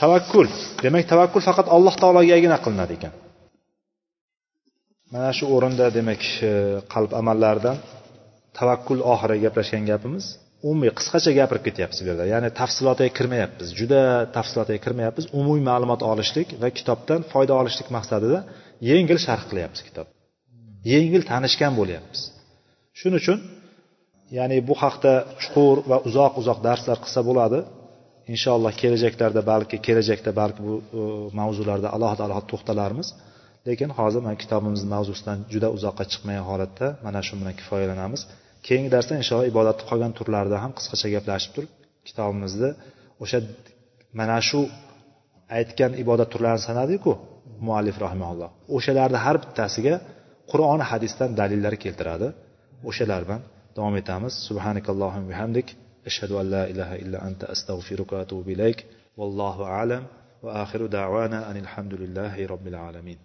tavakkul. 0.00 0.46
Demak 0.84 1.04
tavakkul 1.12 1.42
faqat 1.48 1.66
alloh 1.76 1.94
taologagina 2.02 2.58
qilinadi 2.64 2.92
ekan. 2.98 3.12
Mana 5.12 5.30
shu 5.38 5.44
o'rinda 5.54 5.86
demak 5.98 6.22
e, 6.50 6.52
qalb 6.92 7.10
amallaridan 7.20 7.76
tavakkul 8.58 9.00
oxiri 9.12 9.36
gaplashgan 9.44 9.84
gapimiz 9.90 10.24
umumiy 10.66 10.92
qisqacha 10.98 11.30
gapirib 11.40 11.62
ketyapmiz 11.68 11.98
bu 12.02 12.06
yerda. 12.10 12.24
Ya'ni 12.34 12.48
tafsilotiga 12.60 13.10
kirmayapmiz. 13.18 13.68
Juda 13.80 14.00
tafsilotiga 14.36 14.80
kirmayapmiz. 14.84 15.24
Umumiy 15.38 15.64
ma'lumot 15.70 16.02
olishlik 16.12 16.48
va 16.62 16.68
kitobdan 16.78 17.20
foyda 17.32 17.52
olishlik 17.60 17.88
maqsadida 17.96 18.38
yengil 18.90 19.18
sharh 19.26 19.44
qilyapmiz 19.50 19.82
kitob 19.88 20.08
yengil 20.92 21.22
tanishgan 21.30 21.72
bo'lyapmiz. 21.80 22.20
Shuning 22.98 23.18
uchun 23.22 23.38
ya'ni 24.38 24.58
bu 24.68 24.74
haqda 24.82 25.12
chuqur 25.42 25.76
va 25.90 25.96
uzoq 26.08 26.32
uzoq 26.40 26.58
darslar 26.68 26.98
qilsa 27.04 27.20
bo'ladi. 27.28 27.60
Inshaalloh 28.34 28.72
kelajaklarda 28.82 29.42
balki 29.52 29.76
kelajakda 29.86 30.30
balki 30.40 30.60
bu 30.68 30.74
e, 30.78 31.00
mavzularda 31.40 31.88
alohida 31.96 32.22
alohida 32.26 32.48
to'xtalarmiz. 32.52 33.08
Lekin 33.68 33.90
hozir 33.98 34.20
mana 34.26 34.36
kitobimizni 34.42 34.88
mavzusidan 34.96 35.38
juda 35.52 35.68
uzoqqa 35.76 36.04
chiqmagan 36.12 36.44
holatda 36.50 36.86
mana 37.06 37.20
shu 37.26 37.34
bilan 37.40 37.54
kifoyalanamiz. 37.60 38.22
Keyingi 38.68 38.90
darsda 38.94 39.12
inshaalloh 39.20 39.48
ibodatni 39.52 39.84
qolgan 39.90 40.12
turlarida 40.18 40.56
ham 40.64 40.72
qisqacha 40.78 41.08
gaplashib 41.16 41.50
turib 41.56 41.70
kitobimizni 42.08 42.70
o'sha 43.22 43.38
mana 44.18 44.38
shu 44.48 44.60
aytgan 45.58 45.92
ibodat 46.02 46.28
turlarini 46.34 46.62
sanadiku 46.68 47.12
muallif 47.66 47.96
rahimaulloh 48.04 48.50
o'shalarni 48.76 49.18
har 49.26 49.36
bittasiga 49.44 49.94
qur'oni 50.50 50.84
hadisdan 50.90 51.30
dalillar 51.40 51.74
keltiradi. 51.84 52.28
O'shalar 52.88 53.22
bilan 53.26 53.42
davom 53.76 53.94
etamiz. 54.02 54.32
Subhanakallohim 54.48 55.24
bihamdik. 55.30 55.68
Ashhadu 56.08 56.34
an 56.40 56.46
la 56.54 56.62
ilaha 56.72 56.94
illa 57.02 57.18
anta 57.28 57.44
astag'firuka 57.54 58.12
va 58.16 58.20
atubu 58.26 58.48
ilayk. 58.56 58.78
Vallohu 59.20 59.62
alam. 59.80 60.02
Va 60.44 60.50
axiru 60.62 60.86
da'vana 60.98 61.38
anil 61.50 61.68
hamdulillahi 61.74 62.42
robbil 62.52 62.76
alamin. 62.88 63.16